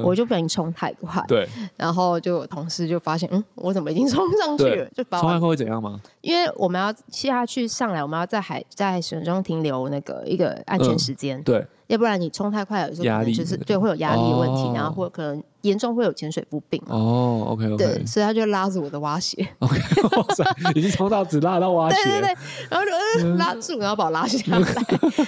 [0.03, 1.47] 我就不小心冲太快，对，
[1.77, 2.31] 然后就。
[2.31, 4.89] 就同事就发现，嗯，我怎么已经 冲上去了？
[4.95, 5.99] 就冲上去会怎样吗？
[6.21, 16.81] 因为我们要下去上来，我们要在海在水中停留那个一个安全时间，呃、对，要不然你冲太快，有时候可能就是对会有压力问题，然后或者可能严重会有潜水夫病。
[16.87, 17.75] 哦，OK OK。
[17.75, 19.45] 对，所以他就拉着我的蛙鞋。
[19.59, 19.77] OK，
[20.15, 21.97] 哇塞，已经冲到只拉到蛙鞋。
[22.01, 22.35] 对对对，
[22.69, 24.59] 然后就呃拉住，然后把我拉下来，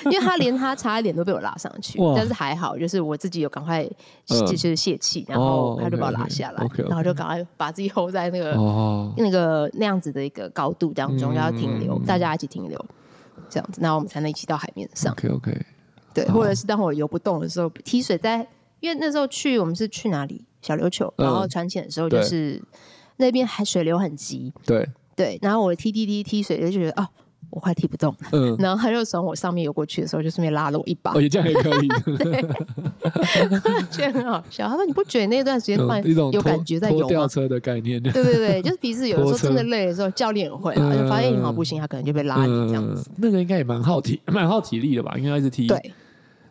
[0.05, 3.85] 因为他连他差一点都被我拉上去，但是还好，就是我自己有赶快
[4.25, 8.53] 就是泄气，然后他就把我拉下来，然后就赶快把自己 hold 在那个
[9.17, 12.85] 那个那样子的一个高度当中，然后停留，大家一起停留，
[13.49, 15.11] 这样子，那我们才能一起到海面上。
[15.11, 15.65] OK OK。
[16.13, 18.47] 对，或者是当我游不动的时候，踢水在，
[18.79, 20.43] 因为那时候去我们是去哪里？
[20.61, 22.61] 小琉球，然后船潜的时候就是
[23.17, 24.53] 那边海水流很急。
[24.65, 27.05] 对对，然后我踢踢踢踢水就觉得哦，
[27.49, 28.29] 我快踢不动了。
[28.31, 31.11] 嗯， 然后他就从我上面游过去的时候，就顺便拉了我一把。
[31.11, 31.87] 哦，这样也可以。
[32.17, 32.41] 对，
[33.91, 34.69] 觉得很好笑。
[34.69, 38.01] 他说：“你不觉得那段时间突然有感觉在游吗？”吊车的概念。
[38.01, 43.11] 对对对，就是彼此有的时候真的累的时候，教练也会啊，就发现你好像不行，他可能就被拉你这样子。
[43.17, 45.15] 那个应该也蛮耗体，蛮耗体力的吧？
[45.17, 45.67] 应该一直踢。
[45.67, 45.93] 对。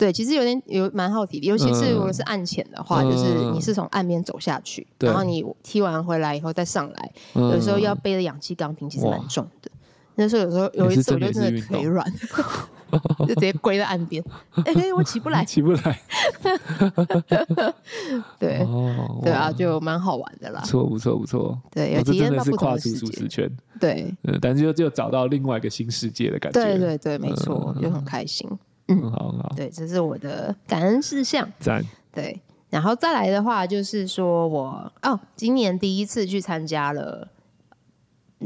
[0.02, 9.70] 对，其实有点有蛮耗体力，尤其是如果是岸潜的话，嗯、就是你是从岸边走下去，嗯、然后你踢完回来以后再上来，嗯、有时候要背的氧气钢瓶其实蛮重的。
[10.16, 12.04] 那时候有时候有一次我就真的腿软，
[13.20, 14.20] 就直接跪在岸边，
[14.64, 16.00] 哎、欸，我起不来， 起不来。
[18.40, 20.60] 对，哦、对啊，就蛮好玩的啦。
[20.62, 21.56] 不错，不错，不错。
[21.70, 22.90] 对，有体验到不同的世
[23.28, 23.48] 界。
[23.78, 26.60] 对，嗯，但是又就找到另外一个新世界的感觉。
[26.60, 28.48] 对对对，没错，就很开心。
[28.50, 28.58] 嗯，
[29.00, 31.48] 好好，对，这是我的感恩事项。
[31.60, 37.28] 赞，对，然后再来的话，就是说我哦，今年第一次去参加了，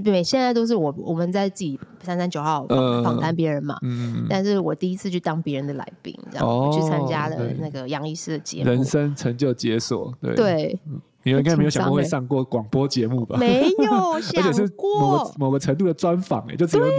[0.03, 10.35] 对，现在都是我我们在自己三三九号访访谈别人嘛，嗯，但是我第一次去当别人的来宾，然后去参加了那个杨医师的节目，人生成就解锁，对。
[10.35, 10.81] 对。
[11.23, 13.37] 你们应该没有想过会上过广播节目吧？
[13.37, 13.91] 没有
[14.23, 16.93] 想过，而且是某个某个程度的专访，哎，就只有你，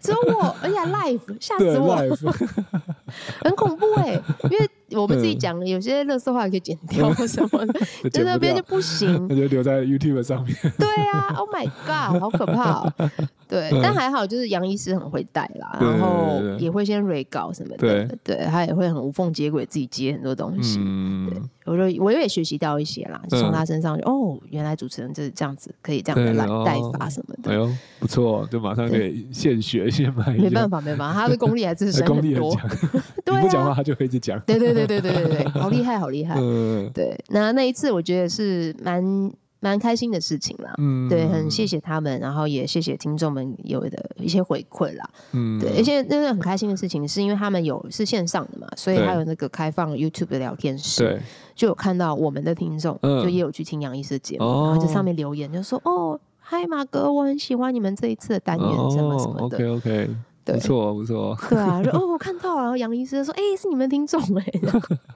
[0.00, 1.96] 只有我，而且 live，吓死我，
[3.42, 4.12] 很恐怖哎，
[4.44, 7.80] 因为我们自己讲的有些垃圾话可以剪掉什么的，
[8.10, 10.56] 在那边就不行， 那就留在 YouTube 上面。
[10.78, 12.88] 对啊，Oh my God，好可怕。
[13.48, 20.78] 对，但还好，就是杨医师很会带啦，然后也会先 re 稿什么的，对，他也会很无缝接轨，自己接很多东西。
[21.30, 27.50] 对，我就我也学习到一些啦，就从他身上就哦，原来主持人就是这样子，可以这样子来带发什么的。
[27.50, 30.32] 哎呦，不错，就马上可以现学现卖。
[30.34, 32.56] 没办法，没办法，他的功力还是深 很多。
[33.26, 34.40] 你不讲话，他就会一直讲。
[34.46, 36.36] 对对对对对对对，好厉害，好厉害。
[36.40, 39.32] 嗯，对，那那一次我觉得是蛮。
[39.60, 51.20] 蛮开心的事情啦，嗯，对，很谢谢他们，然后也谢谢听众们有的一些回馈啦，嗯，对，而且真的很开心的事情是因为他们有是线上的嘛，所以还有那个开放 YouTube 的聊天室，对，
[51.54, 60.10] 就有看到我们的听众，就也有去听杨医师的节目，然后在上面留言就说，哦，嗨马哥，我很喜欢你们这一次的单元什么什么的，OK OK，
[60.44, 64.44] 不错不错，对啊，就哦我看到了，然后杨医师说，哎，是你们听众哎。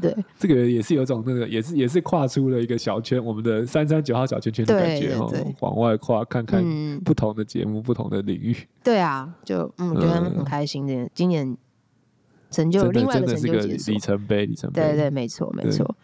[0.00, 6.62] 对，这个也是有种那个，也是也是跨出了一个小圈，我们的三三九号小圈圈的感觉哦，往外跨，看看
[7.04, 8.56] 不同的节目，不同的领域。
[8.82, 11.56] 对啊，就嗯，觉得很开心的，今年
[12.50, 14.82] 成就另外一个成就里程碑，里程碑。
[14.82, 15.96] 对对，没错没错，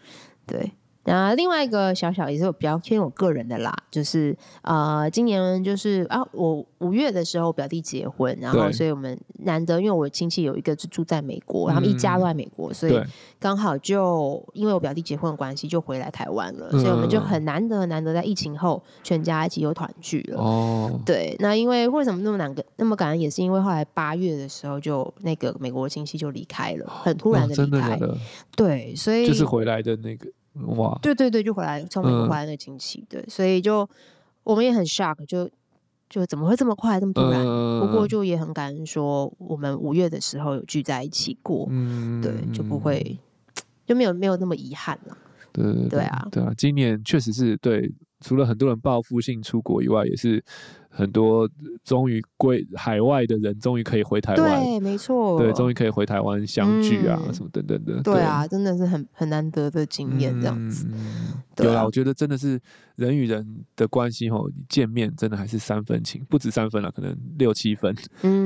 [0.45, 0.71] 对。
[1.03, 12.97] 然后另外一个小小也是我比较偏我个人的啦，就是呃，今年就是啊，我五月的时候表弟结婚，然后所以我们难得，因为我亲戚有一个是住在美国，他们一家都在美国，所以
[13.37, 20.39] 刚好就因为我表弟结婚的关系，就回来台湾了，所以我们就很难得难得在疫情后全家一起又团聚了。
[20.39, 27.99] 哦，对，那因为为什么那么难个那么感恩，也是因为后来八月的时候就那个美国亲戚就离开了，很突然的离开，
[28.55, 30.29] 对，所以就是回来的那个。
[30.75, 33.89] 哇，对对对，就回来从美国回来那个亲戚，嗯、对，所以就
[34.43, 35.49] 我们也很 shock，就
[36.09, 37.41] 就怎么会这么快这么突然？
[37.43, 43.17] 嗯、不过就也很感恩，说我们五月的时候有聚在一起过，嗯，对，就不会
[43.85, 45.17] 就没有没有那么遗憾了。
[45.51, 47.91] 对对对，对啊，对啊，今年确实是对，
[48.23, 50.43] 除了很多人报复性出国以外，也是。
[50.95, 51.49] 很多
[51.83, 54.63] 终于归海外的人，终于可以回台湾。
[54.63, 55.39] 对，没错。
[55.39, 57.99] 对，终于可以回台湾相聚啊，什么等等的。
[58.03, 60.87] 对啊，真的是很很难得的经验，这样子。
[61.55, 62.61] 对啊，我觉得真的是
[62.95, 67.91] 人与人的关系吼，见面真的还是三分情，不止三分了，可能六七分，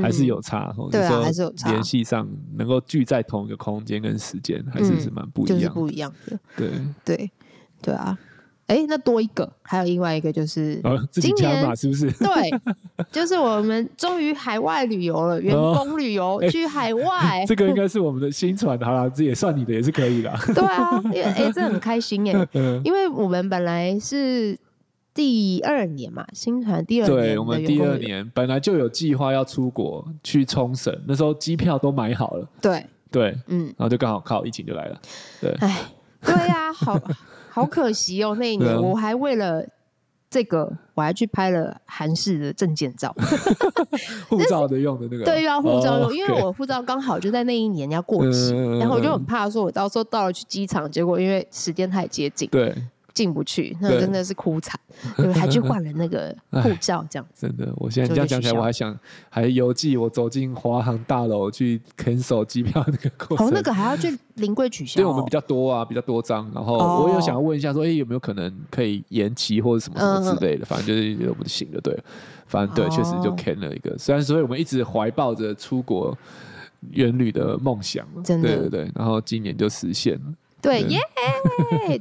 [0.01, 0.73] 还是有差。
[0.89, 1.69] 对啊，还是有差。
[1.69, 6.39] 联系上能够聚在同一个空间跟时间，还是是蛮不一样，就是不一样的。
[6.55, 6.71] 对
[7.03, 7.31] 对
[7.81, 8.17] 对啊。
[8.67, 12.11] 哎，那多一个，还有另外一个就是，今年是不是？
[12.11, 12.51] 对，
[13.11, 17.45] 就是我们终于海外旅游了，员工旅游去海外。
[17.47, 20.31] 这个应该是我们的新传，好了，这也算你的，也是可以的。
[20.53, 22.47] 对啊，因为哎，这很开心哎，
[22.83, 24.57] 因为我们本来是
[25.13, 32.47] 第二年嘛，新传第二年，对，我们第二年本来就有计划要出国去冲绳，那时候机票都买好了。
[32.61, 32.85] 对。
[33.09, 35.01] 对，嗯，然后就刚好靠疫情就来了，
[35.39, 35.79] 对，哎，
[36.21, 36.99] 对呀、啊，好
[37.61, 39.65] 好可惜哦，那一年、啊、我还为了
[40.29, 43.15] 这个，我还去拍了韩式的证件照
[44.29, 52.75] 护照的用的那个，对，要护照用，哦、因为我护照刚好就在那一年要过期，嗯、然后我就很怕说，我到时候到了去机场，结果因为时间太接近，对。
[53.17, 54.79] 进不去，那真的是哭惨，
[55.15, 57.47] 对，还去换了那个 护照，这样子。
[57.47, 58.95] 真的，我现在这样讲起来，我还想
[59.29, 63.47] 还邮寄我走进华航大楼去 cancel 机票那个过程。
[63.47, 65.01] 哦，那个还要去临柜取消。
[65.01, 66.49] 对，我们比较多啊，比较多张。
[66.53, 70.65] 然后我有想要问一下，说，哎，有没有可能可以延期或者什么什么之类的？
[70.65, 71.97] 反正就是有不行的，对。
[72.45, 73.97] 反正对，确实就 can 了一个。
[73.97, 76.17] 虽然，所以我们一直怀抱着出国
[76.91, 78.91] 远旅的梦想，真的，对对对。
[78.95, 80.33] 然后今年就实现了。
[80.61, 80.99] 对耶！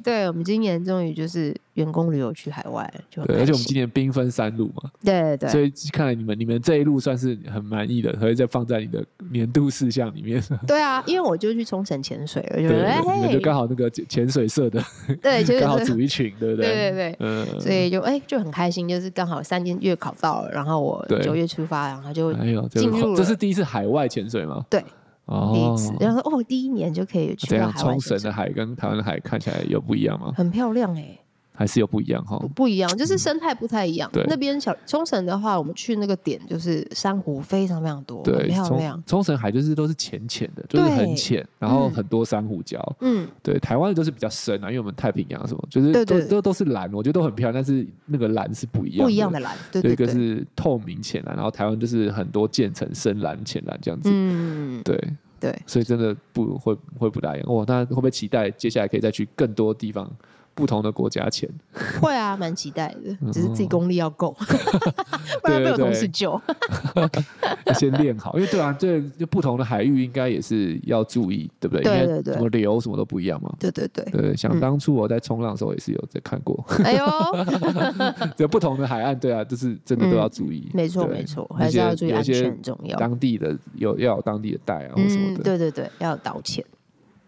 [0.02, 10.42] 对，我们今年终于就是员工旅游去海外，就对，而且我们今年兵分三路嘛，对对对，所以看来你们你们这一路算是很满意的，可以再放在你的年度事项里面。
[10.66, 14.82] 对啊，因为我就去冲绳潜水了，就对，你们就刚好那个潜水社的，
[15.22, 16.66] 对， 刚好组一群，对不对？
[16.66, 24.64] 对对对，嗯，所以就哎就很开心，就是刚好三天月考到了，然后我九月出发，然后就哎呦进入，这是第一次海外潜水吗？
[24.70, 24.82] 对。
[25.26, 27.90] 哦，然后哦，第一年就可以去到海外。
[27.92, 30.32] 冲绳的海跟台湾的海看起来有不一样吗？
[30.36, 31.20] 很漂亮哎、欸，
[31.56, 32.38] 还是有不一样哈？
[32.54, 34.08] 不一样，就是生态不太一样。
[34.12, 39.02] 对，那边小冲绳的话，我们去那个点就是珊瑚非常非常多，对，很漂亮。
[39.06, 42.78] 冲绳海就是都是浅浅的，就是很浅，然后很多珊瑚礁。
[43.00, 49.56] 嗯，对，台湾的都是比较深啊，因为我们太平洋什么，就是都都都是蓝，我觉得都很漂亮，但是那个蓝是不一样，不一样的蓝。
[49.72, 54.10] 对对，一个是透明浅蓝，然后台湾就是很多渐层深蓝、浅蓝这样子。
[54.12, 54.98] 嗯，对。
[55.38, 57.62] 对，所以真的不会会不大一样哦。
[57.68, 60.10] 那会不会期待接下来可以再去更多地方？
[60.56, 61.48] 不同的国家钱
[62.00, 64.34] 会啊，蛮期待的， 只是自己功力要够，
[65.44, 66.40] 不然被我同事救。
[67.66, 71.84] 要先 练好，因为对啊，这就不同的海域应该也是要注意，对不对？
[71.84, 73.52] 对对对，什么流什么都不一样嘛。
[73.60, 76.64] 对对对，对，想当初我在冲浪的时候也是有在看过。
[76.82, 77.04] 哎呦，
[78.34, 80.70] 就不同的海岸，对啊，就是真的都要注意。
[80.72, 82.98] 没错没错，还是要注意安全很重要。
[82.98, 85.42] 当地的有要有当地的带啊，或什么的。
[85.44, 86.64] 对对对，要有导潜。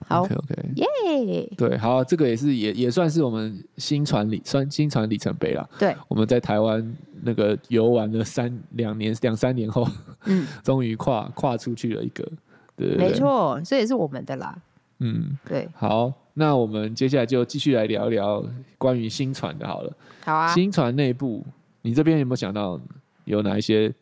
[0.08, 1.52] 好，OK OK，耶!
[1.56, 5.68] 对，好，这个也是也也算是我们新船里算新船里程碑了。
[5.78, 9.86] 对，我们在台湾那个游玩了三两年两三年后，
[10.24, 12.26] 嗯， 终于跨跨出去了一个，
[12.74, 14.58] 对，没错，这也是我们的啦。
[15.00, 18.42] 嗯，对，好，那我们接下来就继续来聊一聊
[18.78, 19.92] 关于新船的，好了。
[20.24, 21.44] 好啊，新船内部，
[21.82, 22.80] 你这边有没有想到
[23.26, 23.92] 有哪一些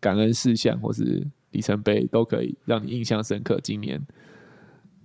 [0.00, 3.60] 感恩事项或是里程碑都可以让你印象深刻？
[3.62, 4.04] 今年。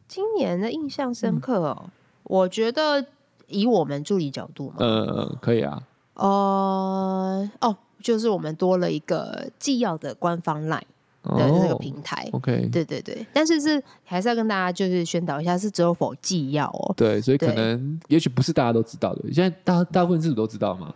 [0.10, 1.90] 今年的印象深刻哦，嗯、
[2.24, 3.06] 我觉得
[3.48, 5.82] 以我们助理角度嘛，呃，可以啊，
[6.16, 10.82] 呃，哦，就是我们多了一个纪要的官方 LINE
[11.24, 20.92] 的这个平台、哦、，OK，对对对，但是是还是要跟大家就是宣导一下，是只有否纪要哦，对，所以可能也许不是大家都知道的，现在大大部分是不是都知道嘛？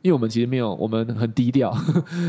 [0.00, 1.70] 因为我们其实没有，我们很低调，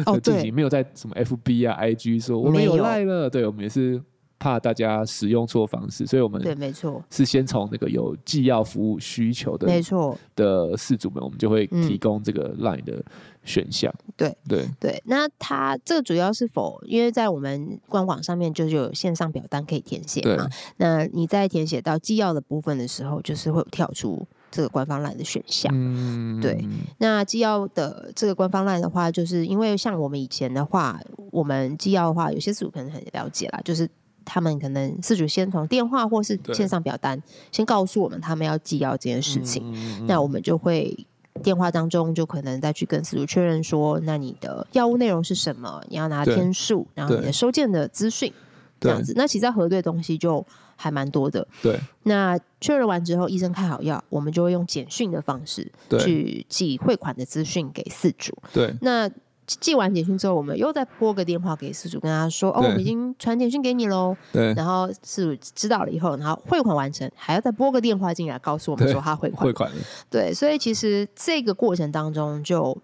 [0.06, 2.78] 哦，对，没有在什么 FB 啊、IG 说我们有。
[2.78, 4.02] LINE 了，对，我们也是。
[4.38, 13.04] 怕大家使用错方式，所以我们对，没错，是先从那个有纪要服务需求的，没错的事主们，我们就会提供这个 Line 的
[13.44, 13.94] 选项。
[14.18, 20.48] 对对对，那它这个主要是否，因为在我们官网上面就有线上表单可以填写嘛？
[20.78, 25.72] 那你在填写到纪要的部分的时候，就是会有跳出这个官方 Line 的选项。
[25.74, 26.64] 嗯，对。
[26.98, 31.00] 那纪要的这个官方 Line 的话，就是因为像我们以前的话，
[31.32, 33.90] 我们纪要的话，有些事主可能很了解啦，就是。
[34.26, 41.06] 他们可能四主先从电话或是线上表单先告诉我们他们要寄药这件事情，那我们就会
[41.44, 45.84] 电话当中就可能再去跟四主确认说，那你的药物内容是什么？
[45.90, 48.34] 你要拿天数，然后你的收件的资讯
[48.80, 49.14] 这样子。
[49.16, 51.48] 那其实要核对东西就还蛮多的。
[51.62, 58.34] 对，那确认完之后，医生开好药，我们就会用简讯的方式去寄汇款的资讯给四主。
[58.52, 59.10] 对，那。
[59.46, 64.54] 寄完简讯之后，我们又再拨个电话给事主，跟他说：“哦，我们已经传简讯给你喽。”对。
[64.54, 69.46] 然后事主知道了以后，然后汇款完成，还要再拨个电话进来告诉我们说他汇款。
[69.46, 69.72] 汇款。
[70.10, 72.76] 对，所以其实这个过程当中就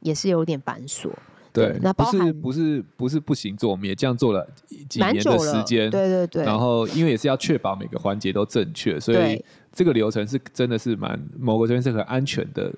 [0.00, 1.10] 也是有点繁琐。
[1.52, 1.78] 对。
[1.80, 4.48] 那不是不是不是不行做，我们也这样做了
[4.88, 5.90] 几年的时间。
[5.90, 6.44] 对对对。
[6.44, 12.72] 然后因为也是要确保每个环节都正确，所以这个流程是真的是蛮某个这边是很安全的。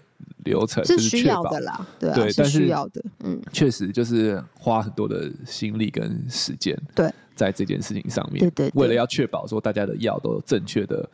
[0.44, 11.08] 流程是需要的啦，对啊，是需要的，嗯，确实就是花很多的心力跟时间，对，在这件事情上面，对对，为了要确保说大家的药都正确的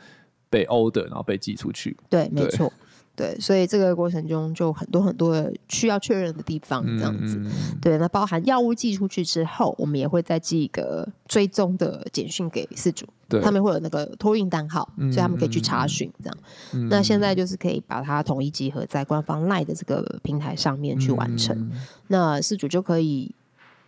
[0.49, 2.73] 被 order，然后被寄出去，对，没错，
[3.19, 7.37] 对，所以这个过程中就很多很多的需要确认的地方，这样子。
[7.37, 7.51] 嗯、
[7.83, 16.39] 对，那包含药物寄出去之后，我们也会再寄一个追踪的简讯给事主，对，他们会有那个托运单号，所以他们可以去查询这样。
[16.75, 21.73] 嗯、那现在就是可以把它统一集合在官方 LINE 的这个平台上面去完成，嗯、
[22.07, 23.35] 那事主就可以。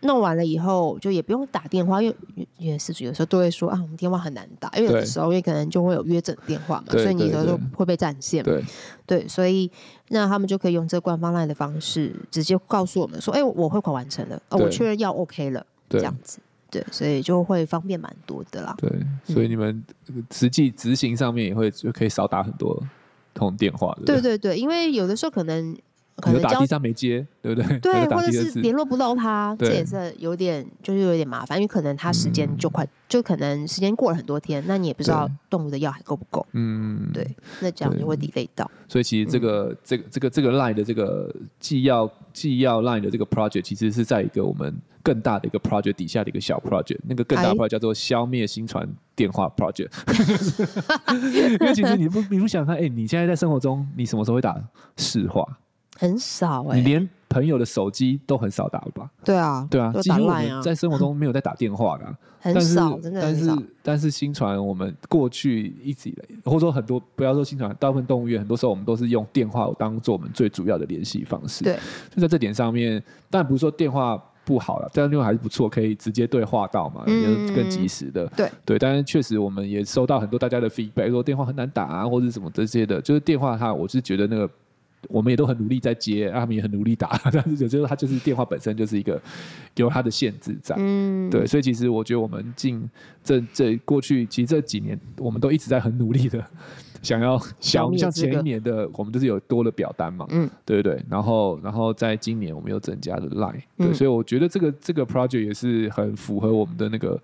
[0.01, 8.43] 弄完了以后，就也不用打电话，因为因为饲主有时候都会说啊，我们电话很难打，因为有的时候因为可能就会有约诊电话嘛，所以你有时候会被占线。
[8.43, 8.63] 对，
[9.05, 9.69] 对，所以
[10.09, 16.39] 那他们就可以用这个官方 LINE 的方式，直接告诉我们说，哎、欸，我汇款完成了，哦，我确认要 OK 了，这样子，
[16.69, 18.75] 对，所以就会方便蛮多的啦。
[18.79, 18.91] 对，
[19.25, 19.83] 所以你们
[20.31, 22.81] 实际执行上面也会就可以少打很多
[23.33, 23.95] 通电话。
[24.05, 25.77] 对，对，对，因为有的时候可能。
[26.21, 27.79] 可能打第三没接，对不对？
[27.79, 36.45] 对，或者是联络不到他，这也是有点，就是有点麻烦，因为可能他时间就快，就可能时间过了很多天，那你也不知道动物的药还够不够。
[36.53, 37.27] 嗯，对，
[37.59, 38.69] 那这样就会 delay 到。
[38.87, 49.89] 所以其实这个这个这个这个 line 的这个既要既要 line 的这个 project，其实是在一个我们更大的一个 project 底下的一个小 project，那个更大的 project 叫做消灭新传电话 project。
[51.33, 54.61] 因为其实你不你不想看，哎，你现在在生活中，你什么时候会打
[54.97, 55.45] 市话？
[56.01, 59.07] 很少哎、欸，你连朋友的手机都很少打了吧？
[59.23, 63.53] 对啊，对啊，几乎我们在生活中没有在打电话的、啊，很少，真的很少。
[63.55, 71.63] 但是但是新传我们过去一直以来，或者说很多不要说新传，大部分动物园很多时候我们都是用电话当做我们最主要的联系方式。
[71.63, 71.77] 对，
[72.09, 78.25] 就在这点上面，但不是说电话不好了，但是电话还是不错，可以直接对话到嘛，嗯、更及时的。
[78.35, 84.49] 对对，但是确实我们也收到很多大家的 feedback，说电话很难打啊，或者什么这些的，就是电话它，我是觉得那个。
[85.09, 89.19] 我们也都很努力在接，他们也很努力打， 但是有时候他就是电话本身就是一个
[89.75, 92.87] 有他的限制在，嗯，对，所以其实我觉得我们近
[93.23, 96.43] 这这过去其实这几年，我们都一直在很努力的
[97.01, 107.19] 想要想像前一年的我们就是有多了表单嘛，嗯，对对对，然后然后在今年我们又增加了 Line，对，所以我觉得这个这个 project 也是很符合我们的那个。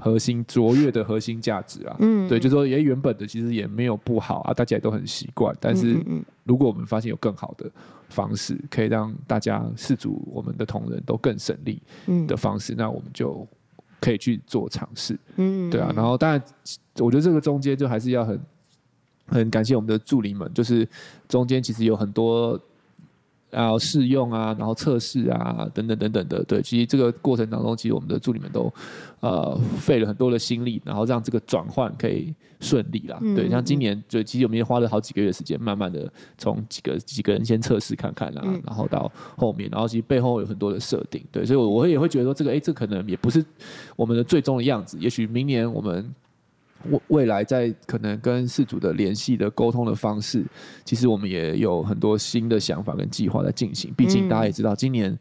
[0.00, 5.54] 核心卓越的核心价值啊，嗯，对，就说也原本的其实也没有不好啊，大家也都很习惯。
[5.60, 5.96] 但是
[6.44, 7.70] 如果我们发现有更好的
[8.08, 11.82] 方式，可以让大家饲主我们的同仁都更省力
[12.26, 13.46] 的方式，嗯、那我们就
[14.00, 15.18] 可以去做尝试。
[15.36, 15.92] 嗯，对啊。
[15.94, 16.42] 然后当然，
[16.98, 18.40] 我觉得这个中间就还是要很
[19.26, 20.88] 很感谢我们的助理们，就是
[21.28, 22.58] 中间其实有很多。
[23.50, 28.72] 然后试用啊，然后测试啊，等等等等的，对，其实这个过程当中，其实我们的助理们都
[29.20, 33.18] 呃费了很多的心力，然后让这个转换可以顺利啦。
[33.20, 43.44] 嗯、对，像今年就其实我们也花了好几个月时间，慢慢的从几个几个人先测试看看啊，嗯、然后到后面，然后其实背后有很多的设定，对，所以我我也会觉得说这个，哎，这可能也不是
[43.96, 46.14] 我们的最终的样子，也许明年我们。
[46.88, 50.44] 未未来在可能跟事主的联系的沟通的方式，
[50.84, 53.92] 其实我们也有很多新的想法跟计划在进行。
[53.96, 55.18] 毕竟大家也知道，今年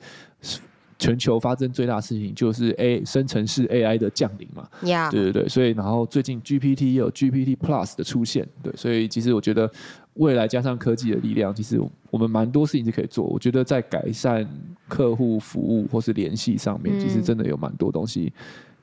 [0.97, 4.68] 全球发生最大的事情就是 A 生成式 AI 的降临嘛。
[4.82, 5.12] Yeah.
[5.12, 9.70] 对对对，所以然后最近 GPT 也有 GPT Plus 的出现，对，所以其实我觉得
[10.16, 11.80] 未来加上科技的力量，其实
[12.10, 13.26] 我们蛮多事情是可以做。
[13.26, 14.47] 我觉得在改善
[14.88, 18.32] 客户服务或是联系上面，其实真的有蛮多东西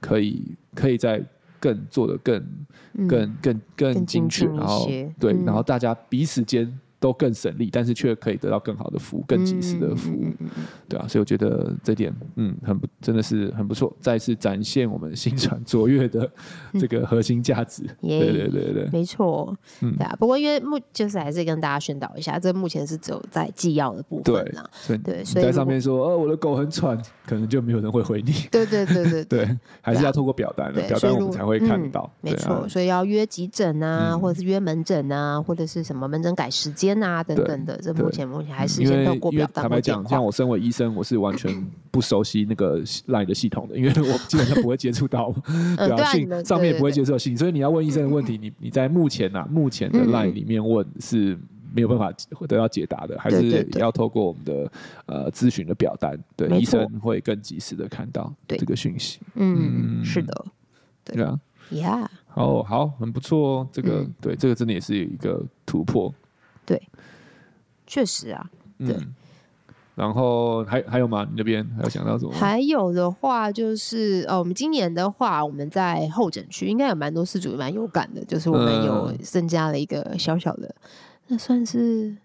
[0.00, 0.42] 可以
[0.74, 1.22] 可以在。
[1.60, 2.42] 更做的更、
[3.08, 4.88] 更、更、更精确，然后
[5.18, 6.80] 对，然后大家彼此间。
[7.06, 10.24] 都更省力，但是却可以得到更好的服务，更及时的服务，
[10.88, 16.28] 对啊，所以我觉得这点，嗯，很不，真的是很不错，再次展现我们新传卓越的
[16.80, 17.84] 这个核心价值。
[18.02, 20.16] 对对对对，没错，嗯，对啊。
[20.18, 24.68] 不过因为目就是还是跟大家宣导一下，这目前是只有在纪要的部分啊，
[25.04, 28.32] 对，所以在上面说，呃，我的狗很喘，可能就没有人会回你。
[28.50, 32.10] 对对对对 对，还是要透过表单的，表单我们才会看到。
[32.20, 36.95] 没错，所以要约急诊啊，或者是约门诊啊，或者是什么门诊改时间。
[37.00, 39.62] 间啊等等的，这目前目前还是先透过表单。
[39.62, 41.52] 坦白讲，像我身为医生，我是完全
[41.90, 45.32] 不熟悉那个 LINE 的系统的，因为我基本上不会接触到，
[45.76, 51.38] 对啊，信上面也不会接触到信，所以你要问医生的问题， 你你在目前啊目前的 LINE 里面问是
[51.74, 52.10] 没有办法
[52.46, 54.72] 得到解答的，还是要透过我们的
[55.06, 59.20] 呃咨询的表单，对，医生会更及时的看到这个讯息。
[59.34, 60.44] 嗯，是的，
[61.04, 61.38] 对啊
[61.70, 66.12] ，Yeah，哦，好，很不错哦，这个对，这个真的也是一个突破。
[66.66, 66.88] 对，
[67.86, 68.92] 确实啊，对。
[68.92, 69.14] 嗯、
[69.94, 71.24] 然后还还有吗？
[71.24, 72.32] 你那边还有想到什么？
[72.32, 80.82] 还有的话就是，哦，我们今年的话，我们在候诊区应该有蛮多事主蛮有感的，就是我们有增加了一个小小的，嗯、
[81.28, 82.16] 那算是。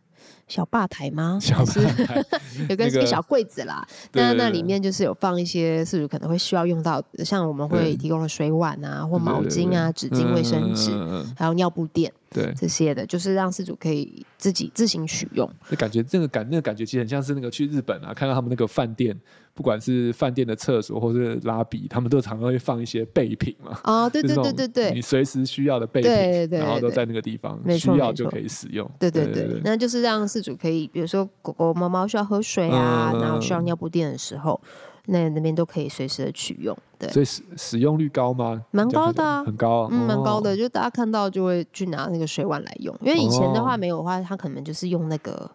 [0.47, 1.39] 小吧台吗？
[1.41, 1.73] 小吧
[2.05, 2.25] 台
[2.67, 10.91] 有个一个小柜子啦，那那里面就是有放一些事主可能会需要用到，像我们会提供的水碗啊，或毛巾啊、纸巾、卫生纸，
[11.37, 15.47] 还有尿布垫，对这些的，就是让饲主可以自己自行取用。
[15.69, 19.15] 就感觉这个感那个感觉其实很像是那个去日本啊，看到他们那个饭店。
[19.53, 23.77] 不管是饭店的厕所或是拉比，他们都常常会放一些备品嘛。
[23.83, 28.89] 哦，对对对对对，你随时需要的备品，对对对，然后都在那个地方，需要就可以使用。
[28.97, 34.59] 对对对，那就是让饲主可以，比如说狗狗、猫猫需要喝水啊，然后需要尿布垫的时候，
[35.05, 36.77] 那那边都可以随时的取用。
[36.99, 38.61] 对，所以使使用率高吗？
[38.71, 40.55] 蛮高的，很高，嗯，蛮高的。
[40.55, 45.49] 就大家看到就会去拿那个水碗来用，因为以前的话没有的话，他可能就是用那个。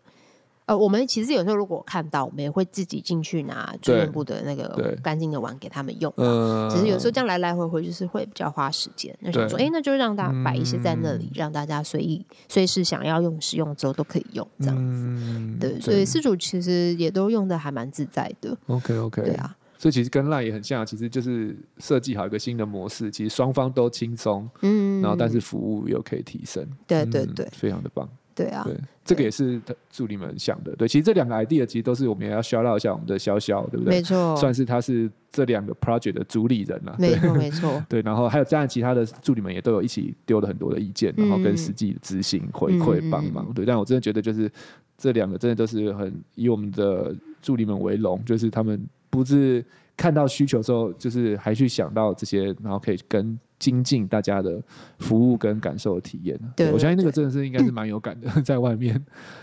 [0.66, 6.12] 呃，我们其实有时候如果看到，我们也会自己进去拿住院部的那个干净的碗给他们用。
[6.16, 9.16] 嗯，只是有时候这样来来回回就是会比较花时间。
[9.20, 14.82] 那想说，哎，那就让大家摆一些在那里，嗯、让大家随意随时想要用使用之后都可以用这样子。
[14.82, 18.56] 嗯、对，所以四主其实也都用的还蛮自在的。
[18.66, 26.66] OK OK，对啊，所以其实跟 LINE 也很像，其实就是设计好一个新的模式，其实双方都轻松，嗯，然后但是服务又可以提升。
[26.88, 28.08] 对对对，嗯、非常的棒。
[28.36, 29.58] 对啊，对，这个也是
[29.90, 30.76] 助理们想的。
[30.76, 33.94] 对，其实这两个 idea 其实都是我们也要 shout out 一下我们的潇潇，对不对？
[33.96, 36.94] 没错，算是他是这两个 project 的主理人了。
[36.98, 37.82] 没错， 没错。
[37.88, 43.50] 对，然后还有当然其他的助理们也都有一起丢了很多的意见，然后跟实际执行回馈帮忙。
[43.54, 44.52] 对，但我真的觉得就是
[44.98, 49.64] 这两个真的都是很以我们的助理们为荣，就是他们不是
[49.96, 53.38] 看到需求之后，就是还去想到这些，然后可以跟。
[53.58, 54.62] 精进大家的
[54.98, 58.94] 服务跟感受的体验，对，我相信那个真的是应该是蛮有感的， 在外面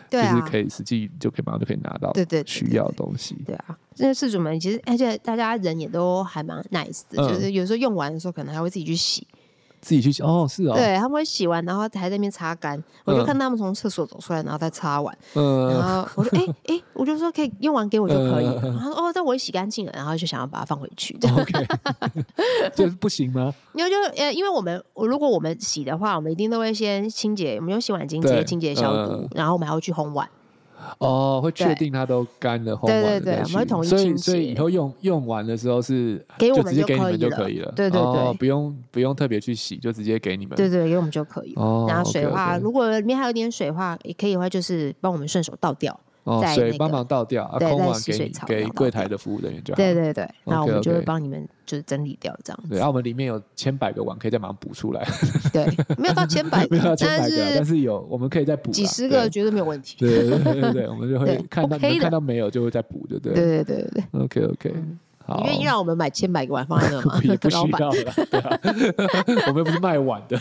[0.09, 9.28] 就是可以实际就可以马上就可以拿到对对需要的东西，对啊，这些事主们其实而且大家人也都还蛮 nice 的，就是有时候用完的时候可能还会自己去洗。
[9.84, 12.81] 自己去洗哦，是哦，对，他们会洗完，然后还在那边擦干。
[13.03, 15.15] 我就看他们从厕所走出来，然后再擦完。
[15.34, 18.45] 嗯，然后我说， 哎哎，我就说可以用完给我就可以。
[18.45, 21.17] 然后说，哦，但我也洗干净了，然后就想要把它放回去。
[21.38, 21.67] OK，
[22.73, 23.53] 这 不行吗？
[23.73, 30.29] 因为就呃，因为我们如果我们洗的话，我们一定都会先清洁，我们用洗碗巾直接清洁消毒，然后我们还会去烘碗。
[30.99, 33.53] 哦，会确定它都干了，烘完了再去。
[33.84, 37.71] 所以，所以以后用用完的时候是给我们就给你们就可以了。
[37.75, 40.55] 对对对，不用不用特别去洗，就直接给你们。
[40.55, 41.53] 对对，给我们就可以。
[41.55, 45.99] 哦，然后水的话，如果里面还有点水的话，也可以的话，就是帮我们顺手倒掉。
[46.24, 49.76] 哦，水帮忙倒掉，啊，空碗给给柜台的服务人员就好。
[49.76, 52.69] 对对对，那我们就会帮你们就是整理掉这样子。
[52.69, 55.05] 对，然后我们里面有千百个碗，可以再马上补出来。
[55.51, 55.65] 对，
[55.97, 59.97] 没有到千百 个，但是但是有，我们可以再补几十个，绝对没有问题。
[59.99, 63.34] 对对对对，我们就会看到看到没有就会再补，对对？
[63.34, 64.21] 对对对对对。
[64.21, 64.74] OK OK，
[65.26, 65.41] 好。
[65.41, 67.19] 你愿意让我们买千百个碗放在那吗？
[67.24, 68.59] 也不需要了，对啊，
[69.47, 70.39] 我们又不是卖碗的。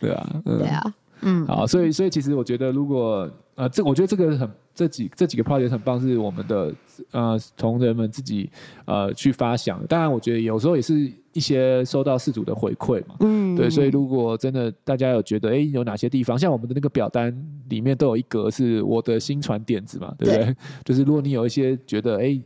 [0.00, 0.94] 对啊，对啊。
[1.22, 6.72] 嗯，好，所以所以其实我觉得，如果呃，这我觉得这个很这几这几个 project 很棒，是我们的
[7.10, 8.48] 呃，同仁们自己
[8.84, 9.84] 呃去发想。
[9.86, 13.16] 当然，我觉得有时候也是一些收到事主的回馈嘛。
[13.20, 17.34] 嗯，对，所以如果真的大家有觉得，哎，有哪些地方，像我们的那个表单
[17.68, 20.44] 里面都有一格是我的新传点子嘛，对不对？
[20.44, 22.40] 对， 就是如果你有一些觉得，哎。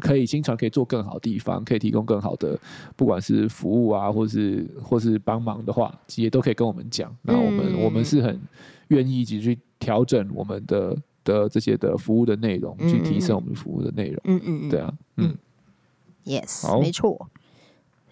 [0.00, 2.58] 可以，心传可以做更好的地方，可以提供更好的，
[2.96, 7.14] 不管是服务啊，或是或是帮忙的话，也都可以跟我们讲。
[7.22, 8.40] 那我们、嗯、我们是很
[8.88, 14.20] 愿意一起去调整我们的的这些的服务的内容，嗯、去提升我们服务的内容。
[14.24, 15.36] 嗯嗯，对啊，嗯
[16.24, 17.28] ，Yes，没错。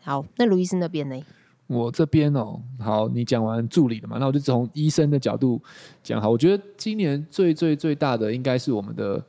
[0.03, 1.21] 好，那卢医生那边呢？
[1.67, 5.61] 我这边哦，好，你讲完助理了嘛，那我就从医生的角度
[6.03, 6.21] 讲。
[6.21, 9.25] 好，我觉得今年最最最大的应该是我们的。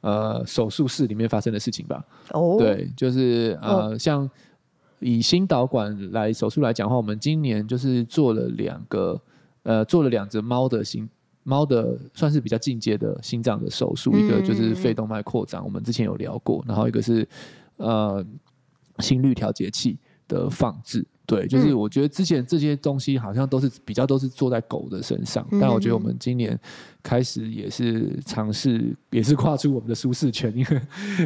[0.00, 2.04] 呃，手术室里面发生的事情吧。
[2.30, 2.58] 哦，oh.
[2.58, 3.98] 对，就是呃，oh.
[3.98, 4.30] 像
[4.98, 9.20] 以心导管来手术来讲的话，我们今年就是做了两个，
[9.62, 11.08] 呃，做了两只猫的心
[11.42, 14.38] 猫的算是比较进阶的心脏的手术，mm hmm.
[14.38, 17.26] 一个就是肺动脉扩张，我们之前有聊过，然后一个是
[17.76, 18.24] 呃
[18.98, 19.98] 心率调节器
[20.28, 21.06] 的放置。
[21.30, 26.58] 对，就是我觉得之前这些东西好像都是比较都是做在狗的身上，嗯、但我觉得我们今年
[27.04, 30.80] 开始也是尝试，也是跨出我们的舒适圈，因为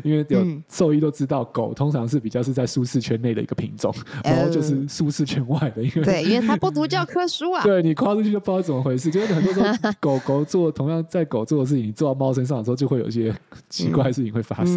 [0.04, 9.66] 因为有兽医都知道，狗通常是比较是在舒适圈内的一个品种，然后就是舒适圈外的，因为对，因为它不读教 科书啊，对你跨出去就不知道怎么回事，就是很多时候
[9.98, 13.34] 狗狗做同样在狗做的事情，你做到猫身上的时候，就会有一些
[13.70, 14.76] 奇怪的事情会发生，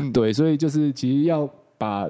[0.00, 2.08] 嗯、对，所以就是其实要把。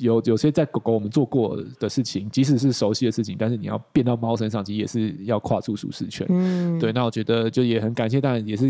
[0.00, 6.26] 有有些在狗狗我们做过的事情，即使是熟悉的事情，但是你要变到猫身上，其实也是要跨出舒适圈。
[6.30, 6.92] 嗯，对。
[6.92, 8.66] 那我觉得就也很感谢，当然也是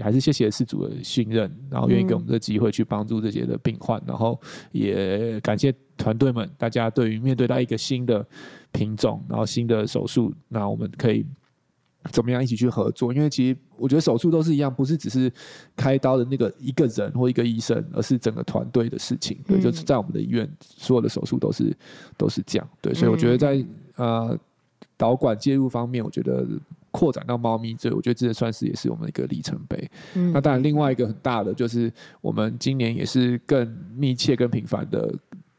[0.00, 4.38] 还是谢谢事主的信任，然后愿意给我们这个机会去帮助这些的病患，嗯、然后
[4.72, 8.26] 也感谢团队们，大家对于面对到一个新的
[8.72, 11.24] 品种，然后新的手术，那我们可以
[12.10, 13.12] 怎么样一起去合作？
[13.12, 15.32] 因为其实我觉得手术都是一样，不是只是
[15.76, 19.38] 开刀的那个一个人或一个医生，而是整个团队的事情。
[19.46, 21.76] 对，就是在我们的医院，所有的手术都是
[22.16, 22.68] 都是这样。
[22.80, 23.64] 对，所以我觉得在
[23.96, 24.38] 呃
[24.96, 26.46] 导管介入方面，我觉得
[26.90, 29.90] 扩展到猫咪这，我觉得这算是也是我们一个里程碑。
[30.32, 35.14] 那当然，另外一个很大的就是我们今年也是更密切、更频繁的。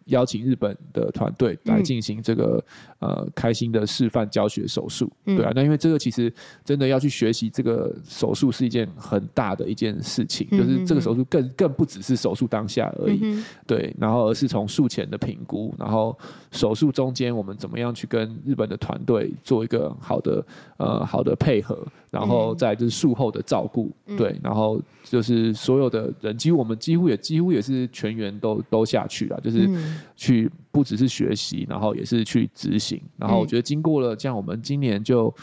[0.05, 2.63] 邀请日本的团队来进行这个、
[2.99, 6.33] 嗯、呃开心的示范教学手术，嗯、对啊，那因为这个其实
[6.63, 16.17] 真的要去学习这个手术是一件很大的一件事情，嗯、就是这个手术更更不只是手术当下而已，嗯、对，然后而是从术前的评估，然后
[16.51, 20.45] 手术中间我们怎么样去跟日本的团队做一个好的
[20.77, 29.70] 呃好的配合，然后再就是术后的照顾，嗯、对，然后就是所有的人，几乎我们几乎也几乎也是全员都都下去了，就是。
[30.16, 33.01] 去不只是学习，然后也是去执行。
[33.18, 35.34] 然后我觉得经过了这样，我们今年就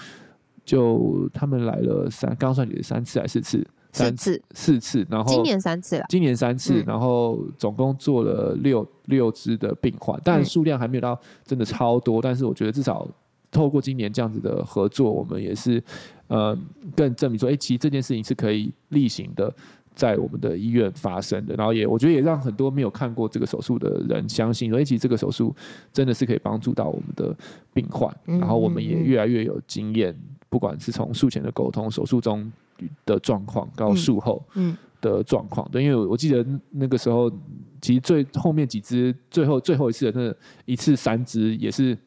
[0.64, 3.66] 就他们来了三，刚刚算你三次还是四次？
[3.92, 5.06] 三次，四次。
[5.10, 12.22] 然后今年三次了，今年三次，然后总共做了六六只的病患，但数量还没有到真的超多。
[12.22, 13.06] 但是我觉得至少
[13.50, 15.82] 透过今年这样子的合作，我们也是
[16.30, 16.58] 呃
[16.96, 19.54] 更证明说，哎，其实这件事情是可以例行的。
[19.92, 25.54] 在我们的医院发生的，然后也我觉得也让很多没有看过这个手术的人相信，说哎其实这个手术
[25.92, 27.36] 真的是可以帮助到我们的
[27.74, 30.16] 病患，然后我们也越来越有经验，
[30.48, 32.50] 不管是从术前的沟通、手术中
[33.04, 34.42] 的状况到术后
[35.02, 37.30] 的状况，对，因为我记得那个时候，
[37.82, 41.98] 其实最后面几只最后最后一次的那一次三只也是。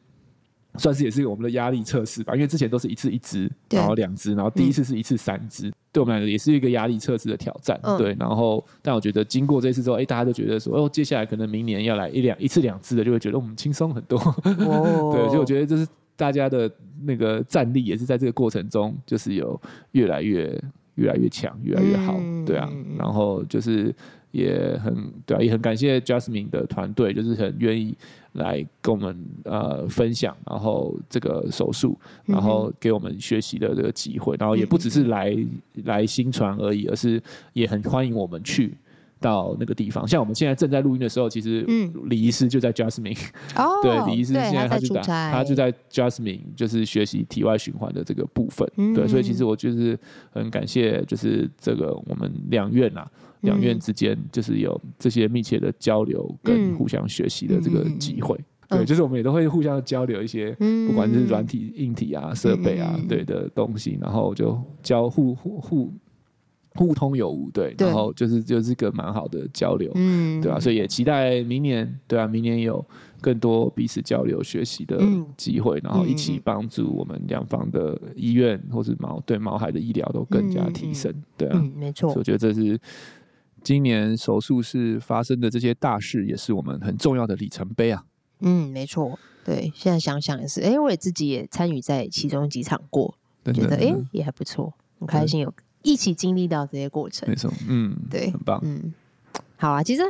[0.76, 7.78] 算是也是我们的压力测试吧，因为之前都是一次一支，然后两支，然后第一次是一次三支，嗯、对我们来说也是一个压力测试的挑战。
[7.82, 14.18] 嗯、对，然后但我觉得经过这次之后，哎，大家都觉得说，哦，接下来可能明年要来一两一次两次的，就会觉得我们轻松很多。
[14.18, 16.70] 哦、 对，所以我觉得这是大家的
[17.02, 19.60] 那个战力，也是在这个过程中，就是有
[19.92, 20.60] 越来越
[20.96, 22.16] 越来越强，越来越好。
[22.18, 22.68] 嗯、对啊，
[22.98, 23.94] 然后就是。
[24.34, 24.92] 也很
[25.24, 27.96] 对啊，也很感谢 Jasmine 的团队，就是很愿意
[28.34, 35.36] 来跟我们呃分享，然后这个手术，然后给我们学习的这个机会，然后也不只是来
[35.84, 37.20] 来新传而已，而是
[37.52, 38.76] 也很欢迎我们去
[39.24, 40.06] 到那个地方。
[40.06, 41.64] 像我们现在正在录音的时候，其实
[42.04, 43.18] 李医师就在 Jasmine，
[43.56, 49.98] 哦， 对，李医师现在他就在他就在 Jasmine，就是学习体外循环的这个部分，对，所以其实我就是
[50.30, 53.10] 很感谢，就是这个我们两院啊。
[53.40, 58.34] 两院之间就是有这些密切的交流跟互相学习的这个机会，
[58.68, 60.50] 嗯、对，就是我们也都会互相交流一些，
[60.88, 65.92] 不管是软体、硬体啊、设备啊，对的东西，然后就交互互互
[66.74, 70.60] 互通有无，对，然后就是就是个蛮好的交流，嗯，对吧、啊？
[70.60, 72.84] 所以也期待明年，对啊，明年有
[73.20, 75.00] 更多彼此交流学习的
[75.36, 82.78] 机会，然后一起帮助我们两方的医院或是毛对毛孩的医疗都更加提升，对啊，没错，我觉得这是。
[83.62, 88.04] 今年手术室发生的这些大事，也是我们很重要的里程碑啊。
[88.40, 95.50] 嗯，没错，对，现在想想也是，哎、欸，我也自己也参与在其中几场过，对觉得哎、欸、也还不错，很开心有
[95.84, 97.28] 一起经历到这些过程。
[97.28, 98.92] 没错，嗯，对，很棒，嗯，
[99.56, 100.02] 好啊，其实。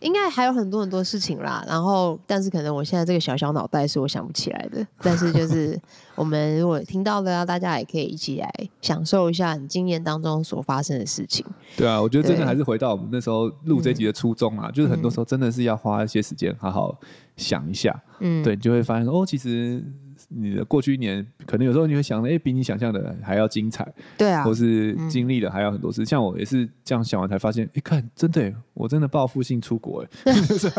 [0.00, 5.76] 应该还有很多很多事情啦，然后但是可能我现在这个小小脑袋是我想不起来的， 但是就是
[6.14, 8.48] 我们如果听到的啊，大家也可以一起来
[8.82, 11.44] 享受一下你经验当中所发生的事情。
[11.78, 16.94] 对啊，我觉得真的还是回到我们那时候录这集的初衷啊，嗯、就是很多时候真的是要花一些时间好好
[17.38, 19.82] 想一下，嗯，对，你就会发现哦，其实。
[20.28, 23.86] 你的过去一年，可能有时候你会想，哎、欸，比你想象的还要精彩，
[24.18, 26.02] 对啊，或是经历的还要很多事。
[26.02, 30.32] 嗯、像我也是这样想完才发现，哎、欸，看，真的，我真的报复性出国，哎，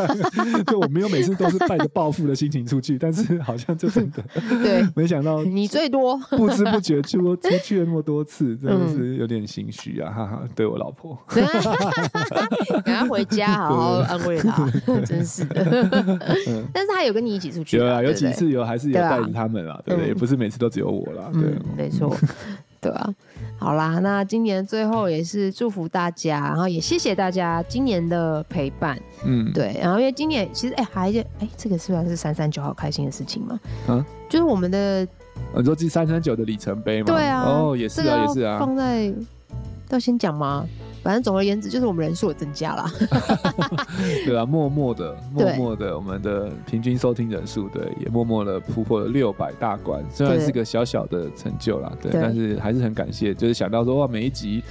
[0.70, 4.22] 就我没有每次都是带着报复的心情出去，但是好像就真的，
[4.62, 11.18] 对，没想到你最多不知不觉出出去了那么多次，真的是有点心虚啊，哈哈，对我老婆，
[12.84, 14.70] 赶快回家好好安慰她，
[15.04, 15.64] 真是的。
[16.72, 19.28] 但是他有跟你一起出去，有啊，有几次有还是有带着。
[19.32, 20.08] 他们啦，对不对？
[20.08, 21.42] 也不是每次都只有我啦，对，
[21.76, 22.16] 没错，
[22.80, 23.14] 对啊。
[23.58, 29.76] 好啦，那今年最后也是祝福大家，然后也谢谢大家今年的陪伴，嗯，对。
[29.80, 33.58] 然后因为今年其实哎，还有哎，这个虽然是三三九好开心的事情嘛？
[33.88, 35.06] 啊，就是我们的，
[35.56, 37.06] 你说这三三九的里程碑吗？
[37.06, 39.12] 对啊，哦，也是啊，也是啊，放在
[39.90, 40.66] 要先讲吗？
[41.02, 42.86] 反正总而言之，就是我们人数有增加了，
[44.26, 52.20] 对啊，默默的，默默的，我们的平均收听人数，对，也默默的突破了六百大关，虽然是个小小的成就啦，对，对。
[52.20, 54.62] 但是还是很感谢，就是想到说哇，每一集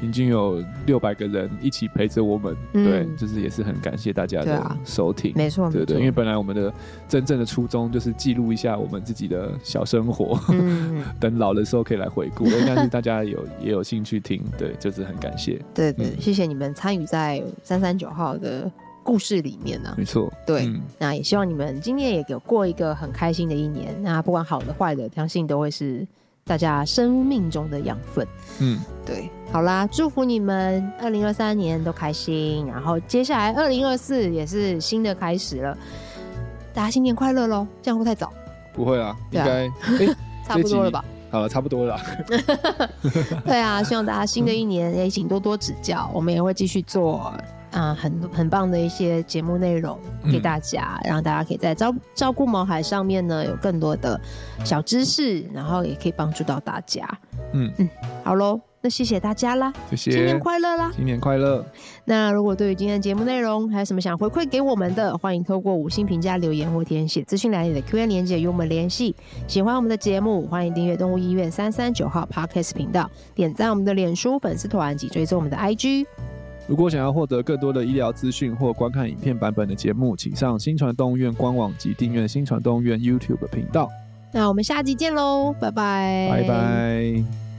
[0.00, 6.72] 平均有六百个人一起陪着我们，嗯、对，就是也是很感谢大家的收听，没错，对对，因为本来我们的
[7.06, 18.72] 真正的初衷就是记录一下我们自己的小生活，嗯、 等老的时候可以来回顾， 应该是大家有也有兴趣听，对，就是很感谢，对对，嗯、谢谢你们参与在三三九号的
[19.02, 26.06] 故事里面呢、啊，没错，对，嗯、那也希望你们今年也有过一个很开心的一年，那不管好的坏的，相信都会是。
[26.50, 28.26] 大家生命中的养分，
[28.58, 35.78] 嗯，对，好啦，祝福你们二零二三年都开心，然后接下来二零二四也是新的开始了，
[36.74, 37.64] 大家新年快乐喽！
[37.80, 38.32] 这样会太早？
[38.72, 41.04] 不会啦，应该、啊欸、 差不多了吧？
[41.30, 41.96] 好了，差不多了。
[43.46, 47.32] 对啊，希望大家新的一年也请多多指教，我们也会继续做。
[47.70, 49.98] 啊、嗯，很很棒的一些节目内容
[50.30, 54.20] 给大家，嗯、让大家可以在照照顾毛孩上面呢有更多的
[54.64, 57.08] 小知识，然后也可以帮助到大家。
[57.52, 57.88] 嗯嗯，
[58.22, 61.64] 好喽，那谢谢大家啦，谢谢，新年快乐啦，新年快乐。
[62.06, 69.14] 那如果对于今天的节目内容还有什么想回馈给我们的，欢迎透过五星评价留言或填写资讯栏里的 Q&A 连接与我们联系。
[69.48, 76.06] 喜欢我们的节目，欢迎订阅动物医院三三九号 Podcast 频道，点赞我们的脸书粉丝团及追踪我们的 IG。
[76.70, 83.88] 如果想要获得更多的医疗资讯或观看影片版本的节目，请上新传动物院官网及订阅新传动物院 YouTube 频道。
[84.32, 87.49] 那我们下集见喽，拜拜，拜拜。